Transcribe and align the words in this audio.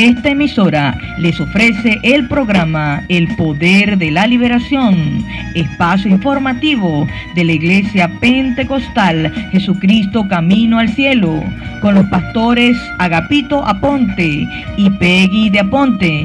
Esta 0.00 0.30
emisora 0.30 0.96
les 1.18 1.38
ofrece 1.38 1.98
el 2.02 2.26
programa 2.26 3.04
El 3.10 3.36
Poder 3.36 3.98
de 3.98 4.10
la 4.10 4.26
Liberación, 4.26 5.22
espacio 5.54 6.10
informativo 6.10 7.06
de 7.34 7.44
la 7.44 7.52
Iglesia 7.52 8.10
Pentecostal 8.18 9.30
Jesucristo 9.52 10.26
Camino 10.26 10.78
al 10.78 10.88
Cielo, 10.88 11.44
con 11.82 11.96
los 11.96 12.06
pastores 12.06 12.78
Agapito 12.98 13.62
Aponte 13.66 14.48
y 14.78 14.88
Peggy 14.98 15.50
de 15.50 15.60
Aponte. 15.60 16.24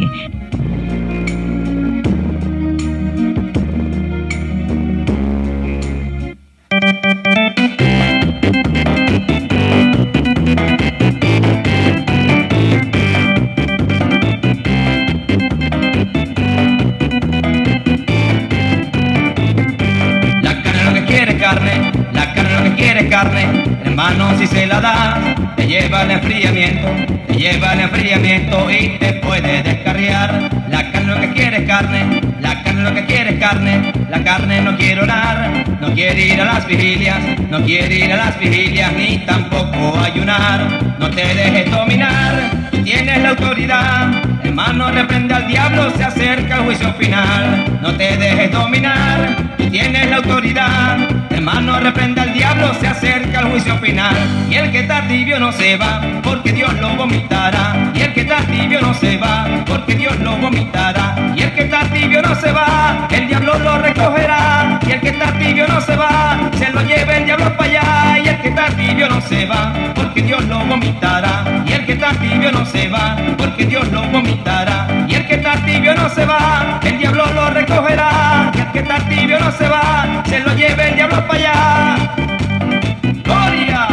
Y 28.80 28.98
te 29.00 29.14
puede 29.14 29.64
descarriar. 29.64 30.50
La 30.70 30.92
carne 30.92 31.16
lo 31.16 31.22
que 31.22 31.34
quiere 31.34 31.58
es 31.58 31.68
carne, 31.68 32.22
la 32.42 32.64
carne 32.64 32.84
lo 32.84 32.94
que 32.94 33.06
quiere 33.06 33.32
es 33.32 33.40
carne, 33.40 33.94
la 34.10 34.24
carne 34.24 34.62
no 34.62 34.76
quiere 34.78 35.02
orar, 35.02 35.66
no 35.80 35.94
quiere 35.94 36.28
ir 36.28 36.42
a 36.42 36.46
las 36.46 36.68
vigilias, 36.68 37.20
no 37.50 37.64
quiere 37.64 37.96
ir 37.96 38.12
a 38.12 38.18
las 38.18 38.40
vigilias 38.40 38.92
ni 38.94 39.20
tampoco 39.20 39.98
ayunar, 40.00 40.68
no 41.00 41.10
te 41.10 41.26
dejes 41.26 41.72
dominar, 41.72 42.52
tú 42.72 42.84
tienes 42.84 43.22
la 43.22 43.30
autoridad, 43.30 44.08
hermano 44.44 44.92
reprende 44.92 45.34
al 45.34 45.48
diablo, 45.48 45.92
se 45.96 46.04
acerca 46.04 46.58
el 46.58 46.64
juicio 46.64 46.94
final, 46.96 47.80
no 47.82 47.96
te 47.96 48.18
dejes 48.18 48.52
dominar, 48.52 49.36
tú 49.58 49.70
tienes 49.70 50.10
la 50.10 50.18
autoridad, 50.18 51.05
hermano 51.48 51.80
reprende 51.80 52.22
al 52.22 52.34
diablo, 52.34 52.74
se 52.80 52.88
acerca 52.88 53.42
el 53.42 53.52
juicio 53.52 53.78
final, 53.78 54.16
y 54.50 54.56
el 54.56 54.72
que 54.72 54.80
está 54.80 55.08
tibio 55.08 55.40
no 55.40 55.52
se 55.52 55.78
va, 55.78 56.02
porque 56.24 56.52
Dios 56.52 56.74
lo 56.80 56.96
vomitará, 56.96 57.92
y 57.94 58.02
el 58.02 58.14
que 58.16 58.22
está 58.22 58.38
tibio 58.48 58.82
no 58.82 58.96
se 58.96 59.16
va, 59.18 59.46
porque 59.68 59.94
Dios 59.94 60.20
lo 60.22 60.38
vomitará, 60.38 61.16
y 61.36 61.44
el 61.44 61.54
que 61.54 61.62
está 61.66 61.82
tibio 61.94 62.24
no 62.24 62.34
se 62.34 62.52
va, 62.52 63.08
el 63.12 63.28
diablo 63.28 63.60
lo 63.60 63.78
recogerá, 63.78 64.80
y 64.88 64.92
el 64.94 65.02
que 65.02 65.10
está 65.10 65.32
tibio 65.38 65.68
no 65.68 65.80
se 65.82 65.96
va, 65.96 66.50
se 66.58 66.72
lo 66.72 66.82
lleva 66.82 67.18
el 67.18 67.26
diablo 67.26 67.56
para 67.56 67.70
allá, 67.70 68.20
y 68.24 68.28
el 68.28 68.42
que 68.42 68.48
está 68.48 68.66
tibio 68.76 69.08
no 69.08 69.22
se 69.22 69.46
va, 69.46 69.74
porque 69.94 70.24
Dios 70.24 70.44
lo 70.46 70.66
vomitará, 70.66 71.64
y 71.68 71.74
el 71.74 71.86
que 71.86 71.92
está 71.94 72.10
tibio 72.14 72.52
no 72.52 72.66
se 72.66 72.88
va, 72.88 73.18
porque 73.38 73.66
Dios 73.66 73.88
lo 73.92 74.02
vomitará, 74.08 74.88
y 75.08 75.14
el 75.14 75.28
que 75.28 75.36
está 75.36 75.64
tibio 75.64 75.94
no 75.94 76.10
se 76.10 76.26
va, 76.26 76.80
el 76.84 76.98
diablo 76.98 77.24
lo 77.36 77.52
recogerá, 77.52 78.52
y 78.52 78.60
el 78.62 78.72
que 78.72 78.80
está 78.80 78.98
tibio 79.08 79.40
no 79.40 79.52
se 79.52 79.68
va, 79.70 80.24
se 80.26 80.40
lo 80.40 80.56
lleva 80.56 80.85
allá. 81.36 81.96
Gloria, 83.24 83.88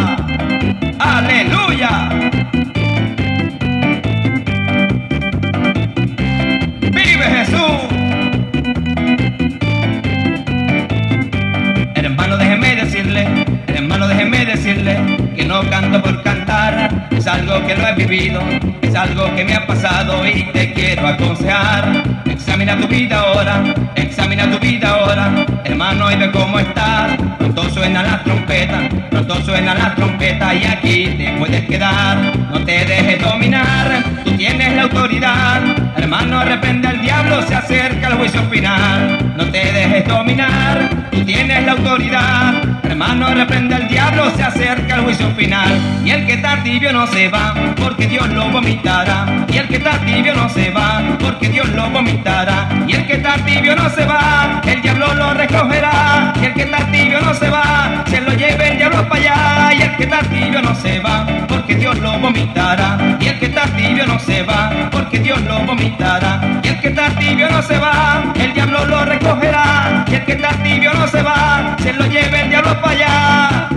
aleluya. 0.98 1.90
Vive 6.80 7.26
Jesús. 7.36 7.80
Hermano, 11.94 12.36
déjeme 12.36 12.76
decirle, 12.76 13.26
hermano, 13.66 14.08
déjeme 14.08 14.44
decirle 14.44 14.96
que 15.36 15.44
no 15.44 15.68
canto 15.70 16.02
por 16.02 16.22
cantar, 16.22 17.08
es 17.10 17.26
algo 17.26 17.66
que 17.66 17.74
no 17.76 17.88
he 17.88 17.94
vivido, 17.94 18.40
es 18.82 18.94
algo 18.94 19.34
que 19.34 19.44
me 19.44 19.54
ha 19.54 19.66
pasado 19.66 20.26
y 20.26 20.44
te 20.52 20.72
quiero 20.72 21.06
aconsejar. 21.06 22.02
Examina 22.26 22.76
tu 22.76 22.86
vida 22.86 23.20
ahora, 23.20 23.62
examina 23.96 24.50
tu 24.50 24.58
vida 24.58 24.88
ahora, 24.90 25.32
hermano, 25.64 26.10
y 26.10 26.16
ve 26.16 26.30
cómo 26.30 26.58
estás. 26.58 27.16
Pronto 27.38 27.70
suena 27.70 28.02
la 28.02 28.22
trompeta, 28.22 28.88
pronto 29.10 29.34
suena 29.42 29.74
la 29.74 29.94
trompeta 29.94 30.54
y 30.54 30.64
aquí 30.64 31.04
te 31.16 31.32
puedes 31.38 31.62
quedar. 31.66 32.18
No 32.50 32.64
te 32.64 32.84
dejes 32.84 33.22
dominar, 33.22 34.02
tú 34.24 34.32
tienes 34.32 34.74
la 34.74 34.82
autoridad. 34.82 35.62
Hermano, 35.96 36.40
arrepende 36.40 36.88
al 36.88 37.00
diablo, 37.00 37.42
se 37.42 37.54
acerca 37.54 38.08
el 38.08 38.14
juicio 38.14 38.42
final. 38.50 39.31
No 39.36 39.44
te 39.46 39.72
dejes 39.72 40.06
dominar, 40.06 40.90
tú 41.10 41.24
tienes 41.24 41.64
la 41.64 41.72
autoridad. 41.72 42.62
Hermano, 42.82 43.32
reprende 43.34 43.74
al 43.74 43.88
diablo, 43.88 44.30
se 44.36 44.42
acerca 44.42 44.96
el 44.96 45.02
juicio 45.02 45.30
final. 45.30 45.80
Y 46.04 46.10
el 46.10 46.26
que 46.26 46.34
está 46.34 46.62
tibio 46.62 46.92
no 46.92 47.06
se 47.06 47.28
va, 47.28 47.54
porque 47.76 48.06
Dios 48.06 48.28
lo 48.28 48.50
vomitará. 48.50 49.46
Y 49.50 49.56
el 49.56 49.68
que 49.68 49.76
está 49.76 49.98
tibio 50.00 50.34
no 50.34 50.48
se 50.50 50.70
va, 50.70 51.02
porque 51.18 51.48
Dios 51.48 51.68
lo 51.70 51.88
vomitará. 51.88 52.68
Y 52.86 52.92
el 52.92 53.06
que 53.06 53.14
está 53.14 53.36
tibio 53.44 53.74
no 53.74 53.88
se 53.88 54.04
va, 54.04 54.60
el 54.66 54.82
diablo 54.82 55.14
lo 55.14 55.32
recogerá. 55.32 56.34
Y 56.40 56.44
el 56.44 56.54
que 56.54 56.62
está 56.62 56.78
tibio 56.90 57.20
no 57.20 57.32
se 57.32 57.48
va, 57.48 58.04
se 58.06 58.20
lo 58.20 58.32
lleve 58.34 58.68
el 58.68 58.76
diablo 58.76 59.08
para 59.08 59.20
allá. 59.20 59.74
Y 59.74 59.82
el 59.82 59.96
que 59.96 60.06
tibio 60.28 60.62
no 60.62 60.74
se 60.74 61.00
va, 61.00 61.26
porque 61.48 61.74
Dios 61.74 61.98
lo 61.98 62.18
vomitará. 62.18 63.16
Y 63.20 63.28
el 63.28 63.38
que 63.38 63.46
está 63.46 63.64
tibio 63.76 64.06
no 64.06 64.18
se 64.18 64.42
va, 64.42 64.90
porque 64.90 65.18
Dios 65.18 65.40
lo 65.42 65.60
vomitará. 65.60 66.60
Y 66.62 66.68
el 66.68 66.80
que 66.80 66.88
está 66.88 67.08
tibio 67.18 67.48
no 67.50 67.62
se 67.62 67.78
va, 67.78 68.22
el 68.34 68.52
diablo 68.52 68.84
lo 68.84 69.04
recogerá. 69.04 69.21
Y 69.24 70.14
el 70.14 70.24
que 70.24 70.32
está 70.32 70.50
tibio 70.62 70.92
no 70.94 71.06
se 71.06 71.22
va, 71.22 71.76
se 71.80 71.92
lo 71.92 72.04
lleve 72.06 72.42
el 72.42 72.48
diablo 72.50 72.80
para 72.80 72.90
allá. 72.92 73.68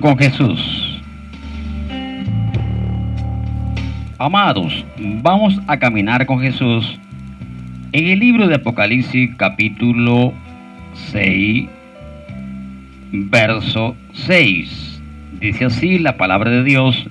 Con 0.00 0.18
Jesús. 0.18 1.00
Amados, 4.18 4.84
vamos 5.22 5.58
a 5.66 5.78
caminar 5.78 6.26
con 6.26 6.40
Jesús 6.40 6.98
en 7.92 8.06
el 8.08 8.18
libro 8.18 8.46
de 8.46 8.56
Apocalipsis 8.56 9.30
capítulo 9.36 10.34
6, 11.12 11.68
verso 13.10 13.96
6. 14.12 15.00
Dice 15.40 15.64
así 15.64 15.98
la 15.98 16.18
palabra 16.18 16.50
de 16.50 16.62
Dios 16.62 17.06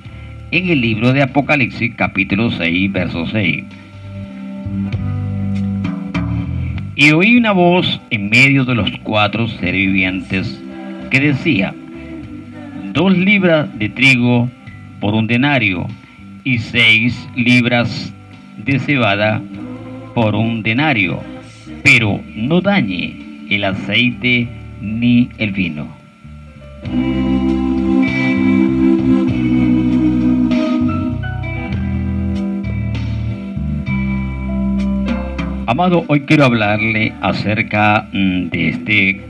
en 0.52 0.70
el 0.70 0.82
libro 0.82 1.12
de 1.12 1.24
Apocalipsis 1.24 1.92
capítulo 1.96 2.52
6, 2.52 2.92
verso 2.92 3.26
6. 3.26 3.64
Y 6.96 7.12
oí 7.12 7.36
una 7.36 7.52
voz 7.52 8.00
en 8.12 8.30
medio 8.30 8.64
de 8.64 8.76
los 8.76 8.92
cuatro 9.02 9.48
seres 9.48 9.74
vivientes 9.74 10.62
que 11.10 11.20
decía, 11.20 11.74
dos 12.96 13.16
libras 13.18 13.78
de 13.78 13.90
trigo 13.90 14.50
por 15.02 15.14
un 15.16 15.28
denario 15.28 15.86
y 16.46 16.60
seis 16.60 17.28
libras 17.36 18.14
de 18.56 18.80
cebada 18.80 19.42
por 20.14 20.34
un 20.34 20.64
denario, 20.64 21.20
pero 21.84 22.22
no 22.34 22.62
dañe 22.62 23.46
el 23.50 23.66
aceite 23.66 24.48
ni 24.80 25.30
el 25.38 25.52
vino. 25.52 25.94
Amado, 35.68 36.06
hoy 36.08 36.22
quiero 36.22 36.46
hablarle 36.46 37.12
acerca 37.20 38.08
mm, 38.14 38.46
de 38.46 38.70
este 38.70 39.22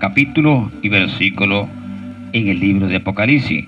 capítulo 0.00 0.72
y 0.82 0.88
versículo 0.88 1.68
en 2.32 2.48
el 2.48 2.60
libro 2.60 2.88
de 2.88 2.96
Apocalipsis. 2.96 3.66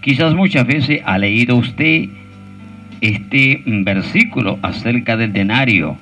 Quizás 0.00 0.34
muchas 0.34 0.66
veces 0.66 1.00
ha 1.04 1.18
leído 1.18 1.56
usted 1.56 2.08
este 3.00 3.62
mm, 3.64 3.84
versículo 3.84 4.58
acerca 4.62 5.16
del 5.16 5.32
denario 5.32 5.96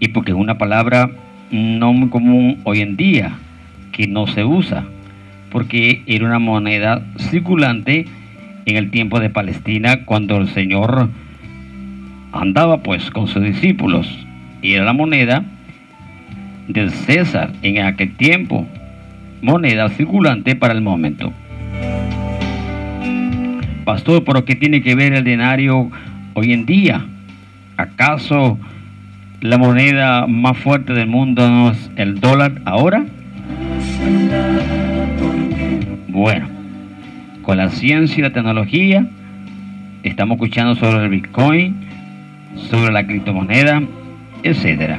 y 0.00 0.08
porque 0.08 0.32
es 0.32 0.36
una 0.36 0.58
palabra 0.58 1.10
no 1.50 1.92
muy 1.92 2.08
común 2.08 2.58
hoy 2.64 2.80
en 2.80 2.96
día, 2.96 3.38
que 3.92 4.06
no 4.06 4.26
se 4.26 4.44
usa, 4.44 4.84
porque 5.50 6.02
era 6.06 6.26
una 6.26 6.38
moneda 6.38 7.02
circulante 7.18 8.06
en 8.66 8.76
el 8.76 8.90
tiempo 8.90 9.20
de 9.20 9.30
Palestina 9.30 10.04
cuando 10.04 10.36
el 10.36 10.48
Señor 10.48 11.08
andaba 12.32 12.82
pues 12.82 13.10
con 13.10 13.28
sus 13.28 13.42
discípulos 13.42 14.06
y 14.60 14.74
era 14.74 14.84
la 14.84 14.92
moneda 14.92 15.44
del 16.68 16.90
César 16.90 17.52
en 17.62 17.78
aquel 17.82 18.14
tiempo, 18.16 18.66
moneda 19.42 19.88
circulante 19.90 20.54
para 20.56 20.74
el 20.74 20.80
momento. 20.80 21.32
Pastor, 23.84 24.24
¿pero 24.24 24.44
qué 24.44 24.56
tiene 24.56 24.82
que 24.82 24.94
ver 24.94 25.12
el 25.12 25.24
denario 25.24 25.90
hoy 26.34 26.52
en 26.52 26.66
día? 26.66 27.06
¿Acaso 27.76 28.58
la 29.40 29.58
moneda 29.58 30.26
más 30.26 30.56
fuerte 30.58 30.92
del 30.92 31.06
mundo 31.06 31.48
no 31.48 31.70
es 31.70 31.90
el 31.96 32.20
dólar 32.20 32.60
ahora? 32.64 33.04
Bueno, 36.08 36.48
con 37.42 37.58
la 37.58 37.68
ciencia 37.68 38.18
y 38.18 38.22
la 38.22 38.32
tecnología, 38.32 39.06
estamos 40.02 40.36
escuchando 40.36 40.74
sobre 40.74 41.04
el 41.04 41.10
Bitcoin, 41.10 41.76
sobre 42.56 42.92
la 42.92 43.06
criptomoneda, 43.06 43.82
etcétera. 44.42 44.98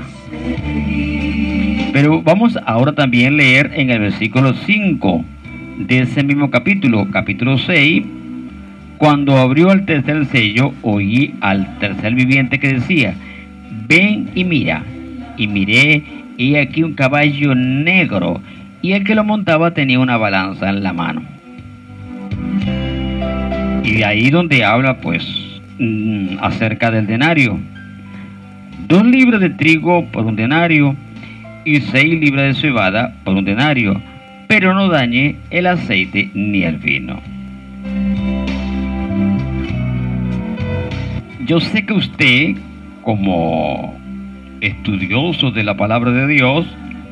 Pero 1.97 2.21
vamos 2.21 2.55
ahora 2.67 2.91
también 2.91 3.37
leer 3.37 3.71
en 3.73 3.89
el 3.89 4.01
versículo 4.01 4.53
5 4.53 5.25
de 5.79 6.01
ese 6.01 6.21
mismo 6.21 6.51
capítulo, 6.51 7.07
capítulo 7.09 7.57
6, 7.57 8.03
cuando 8.99 9.35
abrió 9.35 9.71
el 9.71 9.83
tercer 9.83 10.27
sello, 10.27 10.75
oí 10.83 11.33
al 11.41 11.79
tercer 11.79 12.13
viviente 12.13 12.59
que 12.59 12.75
decía, 12.75 13.15
ven 13.87 14.29
y 14.35 14.43
mira. 14.43 14.83
Y 15.37 15.47
miré, 15.47 16.03
y 16.37 16.57
aquí 16.57 16.83
un 16.83 16.93
caballo 16.93 17.55
negro, 17.55 18.41
y 18.83 18.91
el 18.91 19.03
que 19.03 19.15
lo 19.15 19.23
montaba 19.23 19.71
tenía 19.71 19.99
una 19.99 20.17
balanza 20.17 20.69
en 20.69 20.83
la 20.83 20.93
mano. 20.93 21.23
Y 23.83 23.93
de 23.93 24.05
ahí 24.05 24.29
donde 24.29 24.63
habla 24.63 24.97
pues 24.97 25.25
mm, 25.79 26.37
acerca 26.41 26.91
del 26.91 27.07
denario. 27.07 27.57
Dos 28.87 29.03
libras 29.03 29.41
de 29.41 29.49
trigo 29.49 30.05
por 30.11 30.27
un 30.27 30.35
denario 30.35 30.95
y 31.67 31.81
seis 31.81 32.17
libras 32.17 32.55
de 32.55 32.61
cebada 32.61 33.13
por 33.25 33.35
un 33.35 33.43
denario, 33.43 34.01
pero 34.47 34.73
no 34.73 34.87
dañe 34.87 35.35
el 35.49 35.67
aceite 35.67 36.31
ni 36.33 36.63
el 36.63 36.77
vino. 36.77 37.19
Yo 41.45 41.59
sé 41.59 41.85
que 41.85 41.91
usted, 41.91 42.55
como 43.01 43.99
estudioso 44.61 45.51
de 45.51 45.65
la 45.65 45.75
palabra 45.75 46.11
de 46.11 46.27
Dios, 46.27 46.65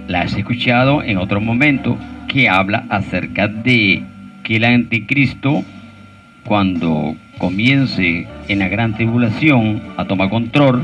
la 0.08 0.22
has 0.22 0.34
escuchado 0.34 1.04
en 1.04 1.18
otro 1.18 1.42
momento 1.42 1.98
que 2.30 2.48
habla 2.48 2.86
acerca 2.90 3.50
de 3.50 4.04
que 4.44 4.56
el 4.56 4.64
anticristo, 4.64 5.66
cuando 6.46 7.18
comience 7.40 8.26
en 8.48 8.60
la 8.60 8.70
gran 8.70 8.96
tribulación 8.96 9.82
a 9.98 10.06
tomar 10.06 10.30
control, 10.30 10.82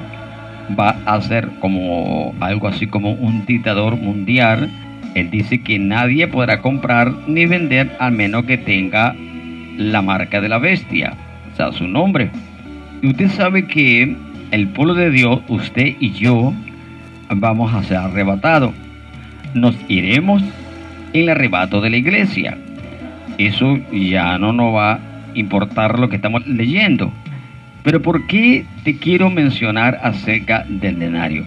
va 0.80 0.98
a 1.06 1.22
ser 1.22 1.50
como 1.60 2.34
algo 2.40 2.68
así 2.68 2.88
como 2.88 3.12
un 3.12 3.46
dictador 3.46 3.96
mundial. 3.96 4.70
Él 5.16 5.30
dice 5.30 5.62
que 5.62 5.78
nadie 5.80 6.28
podrá 6.28 6.62
comprar 6.62 7.14
ni 7.28 7.46
vender 7.46 7.96
al 8.00 8.14
menos 8.14 8.46
que 8.46 8.58
tenga 8.58 9.16
la 9.78 10.02
marca 10.02 10.42
de 10.42 10.50
la 10.50 10.58
bestia, 10.58 11.14
o 11.54 11.56
sea, 11.56 11.72
su 11.72 11.88
nombre. 11.88 12.30
Y 13.02 13.08
usted 13.08 13.30
sabe 13.30 13.66
que 13.66 14.16
el 14.52 14.68
pueblo 14.68 14.94
de 14.94 15.10
Dios, 15.10 15.42
usted 15.48 15.96
y 16.00 16.12
yo, 16.12 16.54
vamos 17.30 17.74
a 17.74 17.84
ser 17.84 17.98
arrebatados. 17.98 18.74
Nos 19.54 19.76
iremos 19.88 20.42
en 21.14 21.24
el 21.24 21.30
arrebato 21.30 21.82
de 21.82 21.90
la 21.90 21.98
iglesia. 21.98 22.58
Eso 23.38 23.78
ya 23.92 24.38
no 24.38 24.54
nos 24.54 24.76
va 24.76 24.94
a 24.94 25.00
importar 25.34 26.00
lo 26.00 26.10
que 26.10 26.18
estamos 26.18 26.46
leyendo. 26.48 27.12
Pero 27.84 28.02
¿por 28.02 28.28
qué 28.28 28.66
te 28.84 28.98
quiero 28.98 29.30
mencionar 29.30 30.00
acerca 30.04 30.66
del 30.68 31.00
denario? 31.00 31.46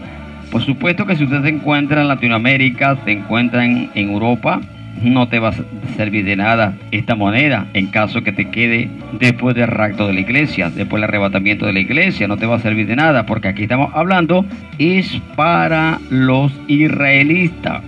Por 0.50 0.62
supuesto 0.62 1.06
que 1.06 1.16
si 1.16 1.25
usted 1.25 1.42
se 1.42 1.48
encuentra 1.48 2.00
en 2.00 2.08
Latinoamérica, 2.08 2.96
se 3.04 3.12
encuentra 3.12 3.64
en, 3.64 3.90
Europa, 3.94 4.60
no 5.02 5.28
te 5.28 5.38
va 5.38 5.48
a 5.48 5.54
servir 5.96 6.25
de 6.25 6.36
nada 6.36 6.75
esta 6.92 7.16
moneda 7.16 7.66
en 7.75 7.88
caso 7.88 8.22
que 8.22 8.32
te 8.32 8.50
quede 8.50 8.88
después 9.19 9.54
del 9.56 9.66
rapto 9.66 10.06
de 10.06 10.12
la 10.12 10.20
iglesia, 10.20 10.70
después 10.70 11.00
del 11.00 11.08
arrebatamiento 11.08 11.66
de 11.66 11.72
la 11.72 11.81
iglesia, 11.81 12.28
no 12.28 12.36
te 12.36 12.46
va 12.46 12.56
a 12.56 12.60
servir 12.60 12.86
de 12.86 12.96
nada 12.96 13.26
porque 13.26 13.48
aquí 13.48 13.64
estamos 13.64 13.92
hablando 13.94 14.44
es 14.78 15.20
para 15.34 15.98
los 16.10 16.52
israelitas. 16.69 17.82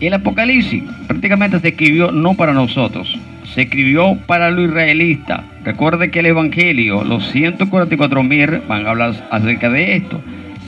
El 0.00 0.14
Apocalipsis 0.14 0.84
prácticamente 1.06 1.58
se 1.60 1.68
escribió 1.68 2.12
no 2.12 2.34
para 2.34 2.52
nosotros, 2.52 3.16
se 3.54 3.62
escribió 3.62 4.16
para 4.26 4.50
los 4.50 4.68
israelitas. 4.68 5.42
Recuerde 5.64 6.10
que 6.10 6.20
el 6.20 6.26
Evangelio, 6.26 7.04
los 7.04 7.28
144 7.30 8.22
mil 8.22 8.60
van 8.68 8.86
a 8.86 8.90
hablar 8.90 9.14
acerca 9.30 9.70
de 9.70 9.96
esto 9.96 10.20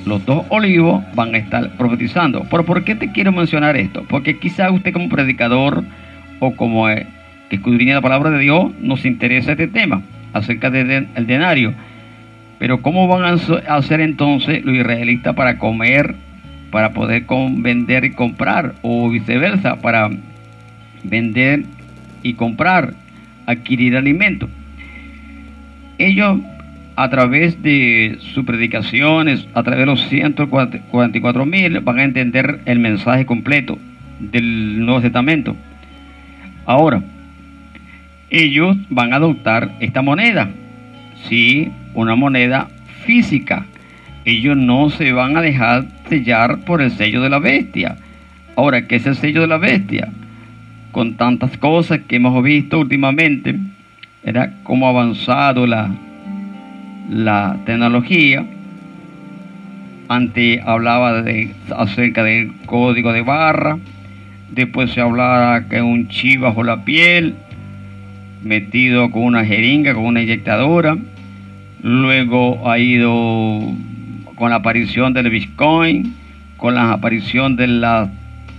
los 0.07 0.25
dos 0.25 0.47
olivos 0.49 1.05
van 1.15 1.35
a 1.35 1.39
estar 1.39 1.69
profetizando. 1.71 2.47
Pero 2.49 2.65
¿por 2.65 2.85
qué 2.85 2.95
te 2.95 3.11
quiero 3.11 3.33
mencionar 3.33 3.77
esto? 3.77 4.05
Porque 4.09 4.39
quizá 4.39 4.71
usted 4.71 4.93
como 4.93 5.09
predicador 5.09 5.85
o 6.39 6.55
como 6.55 6.89
eh, 6.89 7.07
que 7.51 7.57
escudriña 7.57 7.97
la 7.97 8.01
palabra 8.01 8.31
de 8.31 8.39
Dios 8.39 8.71
nos 8.81 9.05
interesa 9.05 9.53
este 9.53 9.67
tema 9.67 10.03
acerca 10.33 10.71
del 10.71 11.09
denario. 11.27 11.75
Pero 12.59 12.81
¿cómo 12.81 13.09
van 13.09 13.25
a 13.25 13.77
hacer 13.77 14.01
entonces 14.01 14.65
los 14.65 14.77
israelitas 14.77 15.35
para 15.35 15.59
comer, 15.59 16.15
para 16.71 16.91
poder 16.91 17.25
vender 17.29 18.05
y 18.05 18.13
comprar? 18.13 18.75
O 18.83 19.11
viceversa, 19.11 19.77
para 19.77 20.09
vender 21.03 21.65
y 22.27 22.35
comprar, 22.35 22.95
adquirir 23.47 23.97
alimento. 23.97 24.49
Ellos 25.99 26.41
a 26.97 27.09
través 27.11 27.63
de 27.63 28.17
sus 28.21 28.45
predicaciones, 28.45 29.47
a 29.55 29.63
través 29.63 29.81
de 29.81 29.87
los 29.87 30.09
144 30.09 31.47
mil, 31.47 31.81
van 31.81 31.99
a 31.99 32.05
entender 32.05 32.61
el 32.65 32.79
mensaje 32.79 33.27
completo 33.27 33.79
del 34.19 34.85
Nuevo 34.85 35.03
Testamento. 35.03 35.55
Ahora, 36.65 37.03
ellos 38.31 38.77
van 38.89 39.13
a 39.13 39.17
adoptar 39.17 39.71
esta 39.79 40.03
moneda, 40.03 40.49
sí, 41.29 41.71
una 41.95 42.17
moneda 42.17 42.69
física. 43.05 43.67
Ellos 44.25 44.57
no 44.57 44.91
se 44.91 45.13
van 45.13 45.37
a 45.37 45.43
dejar 45.43 45.85
sellar 46.09 46.65
por 46.65 46.83
el 46.83 46.91
sello 46.91 47.23
de 47.23 47.31
la 47.31 47.39
bestia. 47.39 47.97
Ahora, 48.57 48.89
¿qué 48.89 48.97
es 48.97 49.07
el 49.07 49.15
sello 49.15 49.43
de 49.43 49.47
la 49.47 49.59
bestia? 49.59 50.09
Con 50.97 51.13
tantas 51.19 51.59
cosas 51.59 52.01
que 52.09 52.17
hemos 52.17 52.43
visto 52.43 52.79
últimamente, 52.79 53.55
era 54.25 54.55
como 54.63 54.89
avanzado 54.89 55.67
la, 55.67 55.91
la 57.11 57.59
tecnología. 57.67 58.47
Antes 60.09 60.59
hablaba 60.65 61.21
de, 61.21 61.55
acerca 61.77 62.25
del 62.25 62.51
código 62.65 63.13
de 63.13 63.21
barra, 63.21 63.77
después 64.51 64.91
se 64.93 65.03
hablaba 65.03 65.69
que 65.69 65.83
un 65.83 66.09
chip 66.09 66.41
bajo 66.41 66.65
la 66.65 66.83
piel, 66.83 67.35
metido 68.43 69.11
con 69.11 69.25
una 69.25 69.45
jeringa, 69.45 69.93
con 69.93 70.05
una 70.05 70.23
inyectadora. 70.23 70.97
Luego 71.83 72.71
ha 72.71 72.79
ido 72.79 73.61
con 74.35 74.49
la 74.49 74.57
aparición 74.57 75.13
del 75.13 75.29
Bitcoin, 75.29 76.15
con 76.57 76.75
la 76.75 76.91
aparición 76.93 77.57
de 77.57 77.67
la 77.67 78.09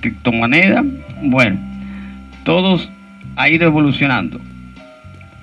criptomoneda. 0.02 0.86
Bueno, 1.24 1.67
todos 2.48 2.88
ha 3.36 3.50
ido 3.50 3.66
evolucionando. 3.66 4.40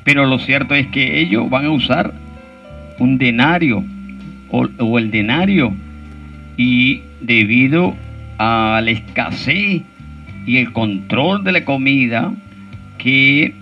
Pero 0.04 0.24
lo 0.24 0.38
cierto 0.38 0.74
es 0.74 0.86
que 0.86 1.20
ellos 1.20 1.50
van 1.50 1.66
a 1.66 1.70
usar 1.70 2.14
un 2.98 3.18
denario 3.18 3.84
o, 4.50 4.98
el 4.98 5.10
denario 5.10 5.74
y 6.56 7.02
debido 7.20 7.94
a 8.38 8.80
la 8.82 8.90
escasez 8.90 9.82
y 10.46 10.56
el 10.56 10.72
control 10.72 11.44
de 11.44 11.52
la 11.52 11.64
comida 11.66 12.32
que 12.96 13.52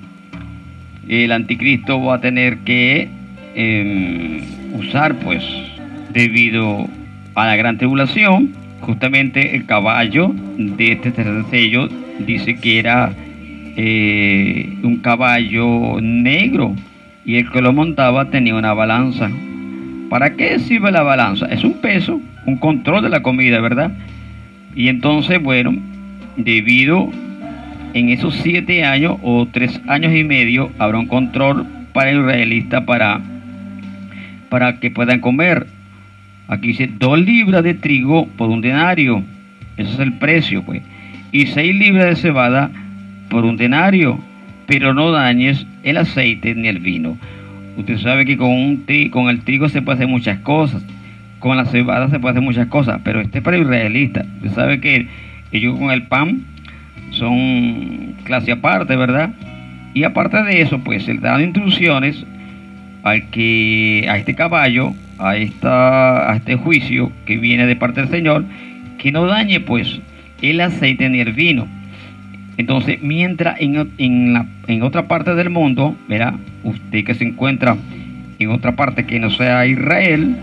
el 1.09 1.33
anticristo 1.33 2.01
va 2.01 2.17
a 2.17 2.21
tener 2.21 2.59
que 2.59 3.09
em, 3.57 4.43
usar 4.75 5.17
pues 5.17 5.43
debido 6.13 6.87
a 7.35 7.47
la 7.47 7.57
gran 7.57 7.77
tribulación 7.77 8.53
justamente 8.83 9.57
el 9.57 9.67
caballo 9.67 10.33
de 10.57 10.93
este 10.93 11.11
tercer 11.11 11.45
sello 11.51 11.89
dice 12.21 12.55
que 12.57 12.79
era 12.79 13.13
eh, 13.77 14.79
un 14.83 14.99
caballo 14.99 16.01
negro 16.01 16.75
y 17.25 17.37
el 17.37 17.51
que 17.51 17.63
lo 17.63 17.73
montaba 17.73 18.31
tenía 18.31 18.55
una 18.55 18.75
balanza. 18.75 19.31
¿Para 20.11 20.35
qué 20.35 20.59
sirve 20.59 20.93
la 20.93 21.03
balanza? 21.03 21.47
Es 21.47 21.65
un 21.65 21.75
peso, 21.75 22.21
un 22.47 22.57
control 22.59 23.05
de 23.05 23.09
la 23.09 23.23
comida, 23.23 23.61
¿verdad? 23.61 23.93
Y 24.75 24.89
entonces, 24.89 25.43
bueno, 25.43 25.75
debido 26.37 27.11
en 27.95 28.09
esos 28.09 28.35
siete 28.37 28.85
años 28.85 29.17
o 29.23 29.47
tres 29.51 29.81
años 29.87 30.15
y 30.15 30.25
medio, 30.25 30.71
habrá 30.79 30.99
un 30.99 31.07
control 31.07 31.67
para 31.93 32.11
el 32.11 32.21
israelita 32.21 32.85
para, 32.85 33.21
para 34.49 34.81
que 34.81 34.91
puedan 34.91 35.21
comer. 35.21 35.67
Aquí 36.49 36.69
dice 36.69 36.91
dos 36.99 37.19
libras 37.19 37.63
de 37.63 37.75
trigo 37.75 38.27
por 38.27 38.51
un 38.51 38.61
denario. 38.61 39.23
Ese 39.77 39.93
es 39.93 39.99
el 39.99 40.15
precio, 40.15 40.63
pues. 40.63 40.83
Y 41.31 41.47
seis 41.47 41.75
libras 41.75 42.07
de 42.07 42.17
cebada 42.17 42.71
por 43.33 43.45
un 43.47 43.57
denario 43.57 44.21
pero 44.67 44.95
no 44.95 45.11
dañes 45.11 45.67
el 45.83 45.97
aceite 45.97 46.55
ni 46.55 46.69
el 46.69 46.79
vino. 46.79 47.19
Usted 47.77 47.99
sabe 47.99 48.25
que 48.25 48.37
con, 48.37 48.51
un 48.51 48.87
con 49.11 49.29
el 49.29 49.41
trigo 49.41 49.69
se 49.69 49.83
puede 49.83 49.97
hacer 49.97 50.09
muchas 50.09 50.39
cosas, 50.39 50.85
con 51.39 51.57
la 51.57 51.65
cebada 51.65 52.09
se 52.09 52.21
puede 52.21 52.33
hacer 52.33 52.43
muchas 52.43 52.69
cosas, 52.69 53.01
pero 53.05 53.21
este 53.21 53.39
es 53.39 53.45
para 53.45 53.59
israelitas. 53.59 54.27
Usted 54.37 54.53
sabe 54.53 54.81
que 54.81 55.09
ellos 55.51 55.79
con 55.79 55.91
el 55.91 56.05
pan 56.05 56.43
son 57.11 58.15
clase 58.25 58.53
aparte, 58.53 58.97
¿verdad? 58.97 59.35
Y 59.95 60.05
aparte 60.05 60.43
de 60.43 60.63
eso, 60.63 60.79
pues 60.79 61.07
le 61.07 61.19
dan 61.19 61.43
instrucciones 61.43 62.25
al 63.03 63.29
que, 63.31 64.07
a 64.09 64.17
este 64.17 64.35
caballo, 64.35 64.95
a, 65.19 65.37
esta, 65.37 66.31
a 66.31 66.37
este 66.37 66.57
juicio 66.57 67.13
que 67.27 67.37
viene 67.37 67.67
de 67.67 67.77
parte 67.77 68.01
del 68.01 68.11
Señor, 68.11 68.45
que 68.99 69.13
no 69.13 69.27
dañe 69.27 69.61
pues 69.61 70.01
el 70.41 70.61
aceite 70.61 71.09
ni 71.09 71.21
el 71.21 71.33
vino. 71.33 71.67
Entonces, 72.57 73.03
mientras 73.03 73.61
en, 73.61 73.91
en, 73.99 74.33
la, 74.33 74.47
en 74.67 74.83
otra 74.83 75.09
parte 75.09 75.35
del 75.35 75.51
mundo, 75.51 75.97
verá, 76.09 76.35
usted 76.65 77.05
que 77.05 77.15
se 77.15 77.25
encuentra 77.25 77.77
en 78.39 78.51
otra 78.51 78.73
parte 78.73 79.07
que 79.07 79.19
no 79.19 79.31
sea 79.31 79.67
Israel, 79.67 80.37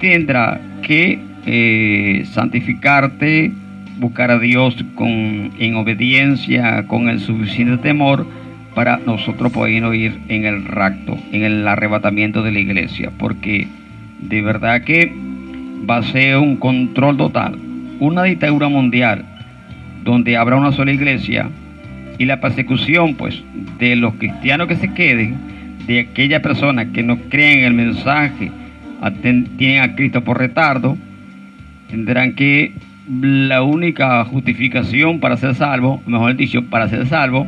tendrá 0.00 0.60
que 0.82 1.18
eh, 1.46 2.24
santificarte, 2.32 3.52
buscar 3.98 4.30
a 4.30 4.38
Dios 4.38 4.76
con, 4.94 5.52
en 5.58 5.74
obediencia, 5.76 6.86
con 6.86 7.08
el 7.08 7.20
suficiente 7.20 7.78
temor 7.78 8.26
para 8.74 8.98
nosotros 8.98 9.52
poder 9.52 9.94
ir 9.94 10.18
en 10.28 10.44
el 10.44 10.64
rapto, 10.64 11.18
en 11.32 11.42
el 11.42 11.66
arrebatamiento 11.66 12.42
de 12.42 12.52
la 12.52 12.60
iglesia, 12.60 13.10
porque 13.18 13.66
de 14.20 14.42
verdad 14.42 14.82
que 14.82 15.12
va 15.88 15.96
a 15.98 16.02
ser 16.02 16.36
un 16.36 16.56
control 16.56 17.16
total, 17.16 17.58
una 17.98 18.24
dictadura 18.24 18.68
mundial 18.68 19.24
donde 20.04 20.36
habrá 20.36 20.56
una 20.56 20.72
sola 20.72 20.92
iglesia 20.92 21.48
y 22.18 22.24
la 22.24 22.40
persecución 22.40 23.14
pues 23.14 23.42
de 23.78 23.96
los 23.96 24.14
cristianos 24.14 24.68
que 24.68 24.76
se 24.76 24.92
queden, 24.92 25.36
de 25.86 26.00
aquellas 26.00 26.42
personas 26.42 26.88
que 26.92 27.02
no 27.02 27.16
creen 27.28 27.60
en 27.60 27.64
el 27.64 27.74
mensaje, 27.74 28.50
tienen 29.56 29.82
a 29.82 29.94
Cristo 29.94 30.22
por 30.22 30.38
retardo, 30.38 30.96
tendrán 31.88 32.34
que 32.34 32.72
la 33.08 33.62
única 33.62 34.24
justificación 34.24 35.20
para 35.20 35.36
ser 35.36 35.54
salvo, 35.54 36.02
mejor 36.06 36.36
dicho, 36.36 36.62
para 36.64 36.88
ser 36.88 37.06
salvo, 37.06 37.46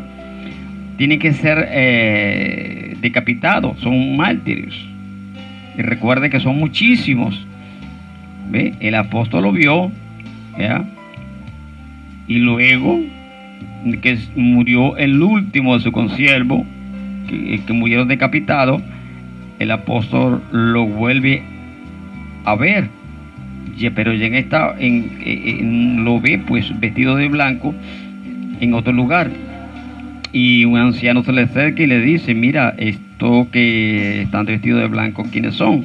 tiene 0.97 1.19
que 1.19 1.33
ser 1.33 1.69
eh, 1.71 2.97
decapitados, 3.00 3.78
son 3.80 4.16
mártires. 4.16 4.75
Y 5.76 5.83
recuerde 5.83 6.30
que 6.30 6.40
son 6.40 6.59
muchísimos. 6.59 7.47
¿Ve? 8.50 8.75
El 8.80 8.95
apóstol 8.97 9.45
lo 9.45 9.52
vio, 9.52 9.92
y 12.31 12.39
luego 12.39 13.01
que 14.03 14.17
murió 14.37 14.97
el 14.97 15.21
último 15.21 15.77
de 15.77 15.83
su 15.83 15.91
consiervo, 15.91 16.65
que, 17.29 17.61
que 17.67 17.73
murieron 17.73 18.07
decapitados, 18.07 18.81
el 19.59 19.73
apóstol 19.73 20.41
lo 20.53 20.87
vuelve 20.87 21.43
a 22.45 22.55
ver, 22.55 22.89
pero 23.97 24.15
ya 24.15 24.27
en 24.27 24.37
esta, 24.37 24.77
en, 24.79 26.05
lo 26.05 26.21
ve 26.21 26.41
pues 26.47 26.79
vestido 26.79 27.17
de 27.17 27.27
blanco 27.27 27.75
en 28.61 28.75
otro 28.75 28.93
lugar. 28.93 29.29
Y 30.33 30.65
un 30.67 30.79
anciano 30.79 31.25
se 31.25 31.33
le 31.33 31.43
acerca 31.43 31.83
y 31.83 31.89
le 31.89 32.01
dice, 32.01 32.33
mira, 32.33 32.77
esto 32.79 33.49
que 33.51 34.23
están 34.23 34.47
vestidos 34.47 34.83
de 34.83 34.87
blanco, 34.87 35.27
¿quiénes 35.33 35.55
son? 35.55 35.85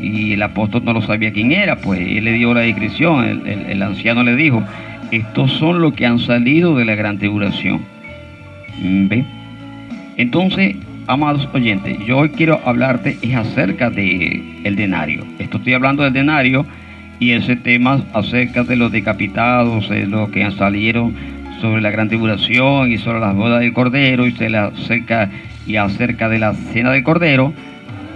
Y 0.00 0.32
el 0.32 0.42
apóstol 0.42 0.84
no 0.84 0.94
lo 0.94 1.02
sabía 1.02 1.32
quién 1.32 1.52
era, 1.52 1.76
pues 1.76 2.00
él 2.00 2.24
le 2.24 2.32
dio 2.32 2.52
la 2.54 2.62
descripción, 2.62 3.46
el 3.46 3.80
anciano 3.84 4.24
le 4.24 4.34
dijo, 4.34 4.64
estos 5.10 5.52
son 5.52 5.80
los 5.80 5.94
que 5.94 6.06
han 6.06 6.18
salido 6.18 6.76
de 6.76 6.84
la 6.84 6.94
gran 6.94 7.18
tribulación. 7.18 7.80
¿Ve? 8.80 9.24
Entonces, 10.16 10.76
amados 11.06 11.48
oyentes, 11.52 11.98
yo 12.06 12.18
hoy 12.18 12.30
quiero 12.30 12.60
hablarte 12.64 13.18
es 13.22 13.34
acerca 13.34 13.90
de 13.90 14.60
el 14.64 14.76
denario. 14.76 15.24
Esto 15.38 15.58
estoy 15.58 15.72
hablando 15.72 16.02
del 16.02 16.12
denario 16.12 16.66
y 17.18 17.32
ese 17.32 17.56
tema 17.56 18.02
acerca 18.12 18.64
de 18.64 18.76
los 18.76 18.92
decapitados, 18.92 19.88
de 19.88 20.06
los 20.06 20.30
que 20.30 20.48
salieron 20.52 21.14
sobre 21.60 21.80
la 21.80 21.90
gran 21.90 22.08
tribulación 22.08 22.92
y 22.92 22.98
sobre 22.98 23.20
las 23.20 23.34
bodas 23.34 23.60
del 23.60 23.72
cordero 23.72 24.26
y, 24.26 24.34
acerca, 24.54 25.30
y 25.66 25.76
acerca 25.76 26.28
de 26.28 26.38
la 26.38 26.54
cena 26.54 26.92
del 26.92 27.02
cordero, 27.02 27.52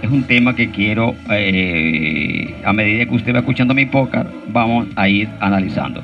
es 0.01 0.09
un 0.09 0.23
tema 0.23 0.55
que 0.55 0.69
quiero, 0.69 1.15
eh, 1.31 2.53
a 2.63 2.73
medida 2.73 3.05
que 3.05 3.15
usted 3.15 3.33
va 3.33 3.39
escuchando 3.39 3.73
mi 3.73 3.85
podcast, 3.85 4.29
vamos 4.49 4.87
a 4.95 5.07
ir 5.07 5.29
analizando. 5.39 6.03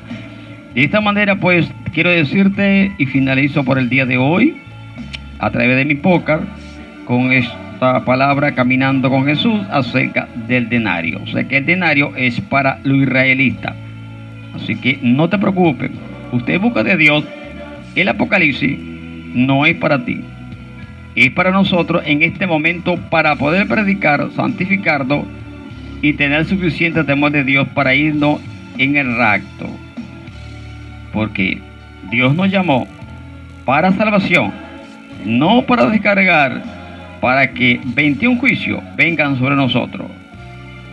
De 0.74 0.84
esta 0.84 1.00
manera, 1.00 1.36
pues, 1.36 1.68
quiero 1.92 2.10
decirte 2.10 2.92
y 2.96 3.06
finalizo 3.06 3.64
por 3.64 3.78
el 3.78 3.88
día 3.88 4.06
de 4.06 4.18
hoy, 4.18 4.56
a 5.40 5.50
través 5.50 5.76
de 5.76 5.84
mi 5.84 5.96
podcast, 5.96 6.44
con 7.06 7.32
esta 7.32 8.04
palabra 8.04 8.52
caminando 8.54 9.10
con 9.10 9.26
Jesús 9.26 9.60
acerca 9.70 10.28
del 10.46 10.68
denario. 10.68 11.20
O 11.22 11.26
sea 11.26 11.42
que 11.44 11.56
el 11.56 11.66
denario 11.66 12.12
es 12.16 12.40
para 12.40 12.78
lo 12.84 12.94
israelita. 12.94 13.74
Así 14.54 14.76
que 14.76 14.98
no 15.02 15.28
te 15.28 15.38
preocupes. 15.38 15.90
Usted 16.30 16.60
busca 16.60 16.84
de 16.84 16.96
Dios. 16.96 17.24
El 17.96 18.08
Apocalipsis 18.08 18.78
no 19.34 19.66
es 19.66 19.74
para 19.76 20.04
ti. 20.04 20.20
Es 21.16 21.32
para 21.32 21.50
nosotros 21.50 22.02
en 22.06 22.22
este 22.22 22.46
momento 22.46 22.96
para 23.10 23.34
poder 23.34 23.66
predicar, 23.66 24.28
santificarlo 24.36 25.24
y 26.00 26.12
tener 26.12 26.44
suficiente 26.44 27.02
temor 27.02 27.32
de 27.32 27.42
Dios 27.42 27.66
para 27.74 27.94
irnos 27.94 28.40
en 28.78 28.96
el 28.96 29.16
rapto. 29.16 29.68
Porque 31.12 31.60
Dios 32.10 32.34
nos 32.34 32.50
llamó 32.50 32.86
para 33.64 33.92
salvación, 33.92 34.52
no 35.24 35.62
para 35.62 35.86
descargar 35.86 36.62
para 37.20 37.52
que 37.52 37.80
21 37.84 38.40
juicios 38.40 38.82
vengan 38.96 39.38
sobre 39.38 39.56
nosotros. 39.56 40.06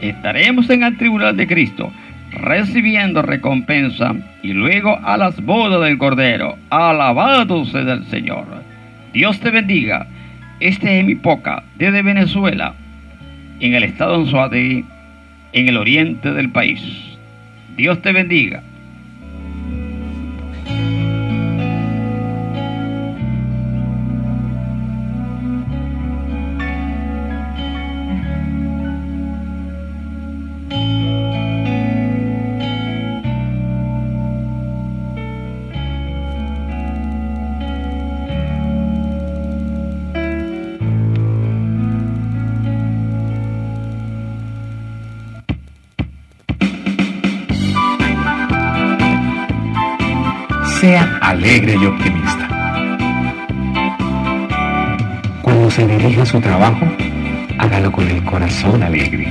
Estaremos 0.02 0.70
en 0.70 0.84
el 0.84 0.98
tribunal 0.98 1.36
de 1.36 1.48
Cristo 1.48 1.92
recibiendo 2.32 3.22
recompensa 3.22 4.14
y 4.44 4.54
luego 4.54 5.00
a 5.04 5.18
las 5.18 5.42
bodas 5.42 5.82
del 5.82 5.98
Cordero. 5.98 6.58
Alabado 6.70 7.66
sea 7.66 7.82
el 7.82 8.06
Señor. 8.06 8.46
Dios 9.14 9.40
te 9.40 9.50
bendiga. 9.50 10.08
Este 10.60 11.00
es 11.00 11.06
mi 11.06 11.16
poca 11.16 11.64
desde 11.76 12.02
Venezuela, 12.02 12.74
en 13.60 13.76
el 13.76 13.84
estado 13.84 14.14
de 14.14 14.24
Anzuategui, 14.24 14.86
en 15.54 15.70
el 15.70 15.78
oriente 15.78 16.32
del 16.34 16.50
país. 16.50 16.82
Dios 17.76 18.02
te 18.02 18.12
bendiga. 18.12 18.64
Alegre 51.28 51.76
y 51.76 51.86
optimista. 51.86 52.48
Cuando 55.42 55.70
se 55.70 55.86
dirija 55.86 56.22
a 56.22 56.26
su 56.26 56.40
trabajo, 56.40 56.88
hágalo 57.58 57.92
con 57.92 58.08
el 58.08 58.24
corazón 58.24 58.82
alegre. 58.82 59.28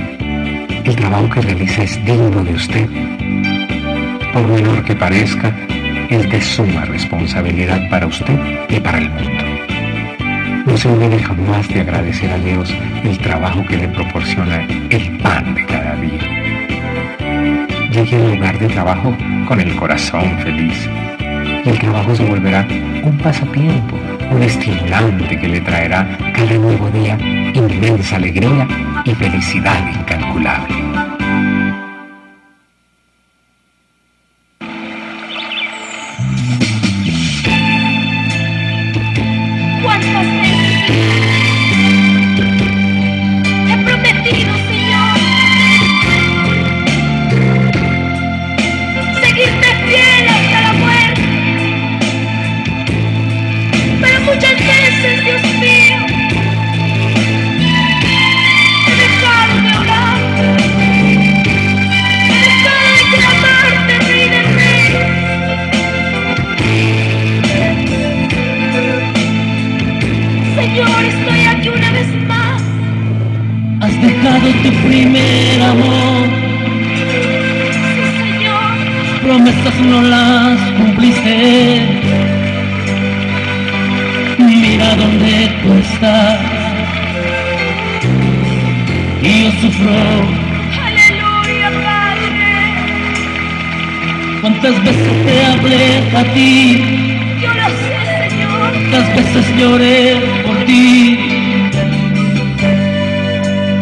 El 0.83 0.95
trabajo 0.95 1.27
que 1.31 1.41
realiza 1.41 1.81
es 1.81 2.05
digno 2.05 2.43
de 2.43 2.53
usted. 2.53 2.87
Por 4.31 4.47
menor 4.47 4.83
que 4.83 4.95
parezca, 4.95 5.55
es 6.09 6.29
de 6.29 6.39
suma 6.39 6.85
responsabilidad 6.85 7.89
para 7.89 8.05
usted 8.05 8.39
y 8.69 8.79
para 8.79 8.99
el 8.99 9.09
mundo. 9.09 9.43
No 10.67 10.77
se 10.77 10.89
olvide 10.89 11.17
jamás 11.23 11.67
de 11.67 11.81
agradecer 11.81 12.29
a 12.29 12.37
Dios 12.37 12.71
el 13.03 13.17
trabajo 13.17 13.63
que 13.67 13.77
le 13.77 13.87
proporciona 13.87 14.67
el 14.91 15.17
pan 15.17 15.55
de 15.55 15.65
cada 15.65 15.95
día. 15.95 16.21
Llegue 17.89 18.17
al 18.17 18.35
lugar 18.35 18.59
de 18.59 18.67
trabajo 18.67 19.17
con 19.47 19.59
el 19.59 19.75
corazón 19.75 20.37
feliz 20.43 20.87
el 21.67 21.79
trabajo 21.79 22.15
se 22.15 22.25
volverá 22.25 22.67
un 23.03 23.17
pasatiempo, 23.17 23.97
un 24.31 24.41
estimulante 24.41 25.39
que 25.39 25.47
le 25.47 25.61
traerá 25.61 26.17
cada 26.33 26.53
nuevo 26.53 26.89
día 26.91 27.17
inmensa 27.53 28.15
alegría 28.17 28.67
y 29.05 29.13
felicidad 29.15 29.87
incalculable. 29.99 30.86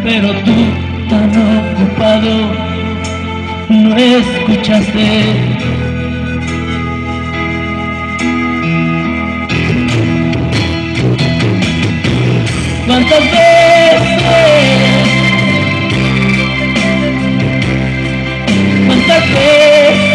Pero 0.06 0.30
tú, 0.44 0.54
tan 1.10 1.32
ocupado, 1.32 2.52
no 3.70 3.98
escuchaste. 3.98 5.08
¿Cuántas 12.86 13.24
veces? 13.24 14.16
¿Cuántas 18.86 19.24
veces? 19.32 20.06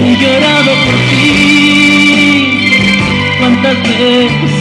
He 0.00 0.16
llorado. 0.16 0.73
¿Cuántas 3.64 3.98
veces? 3.98 4.52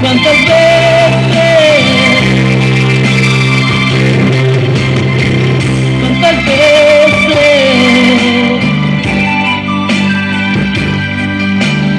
¿Cuántas 0.00 0.38
veces? 0.48 1.46
¿Cuántas 6.00 6.36
veces? 6.44 7.36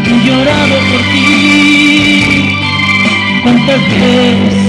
He 0.05 0.27
llorado 0.27 0.75
por 0.91 1.01
ti. 1.13 2.51
¿Cuántas 3.41 3.81
veces? 4.01 4.66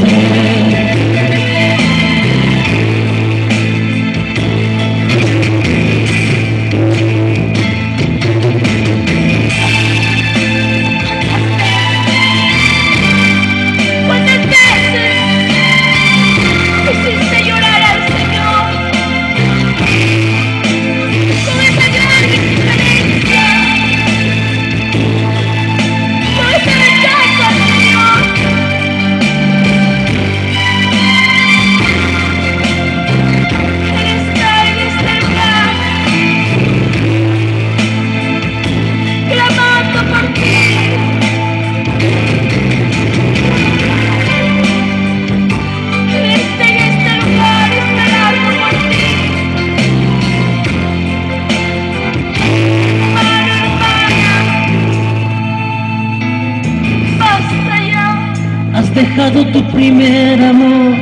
Tu 59.52 59.63
primer 59.73 60.43
amor. 60.43 60.95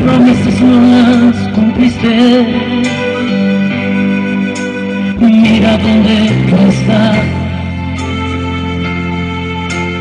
Promesas 0.00 0.60
no 0.60 0.80
las 0.90 1.48
cumpliste. 1.54 2.46
Mira 5.20 5.76
dónde 5.78 6.16
tú 6.48 6.56
estás. 6.68 7.18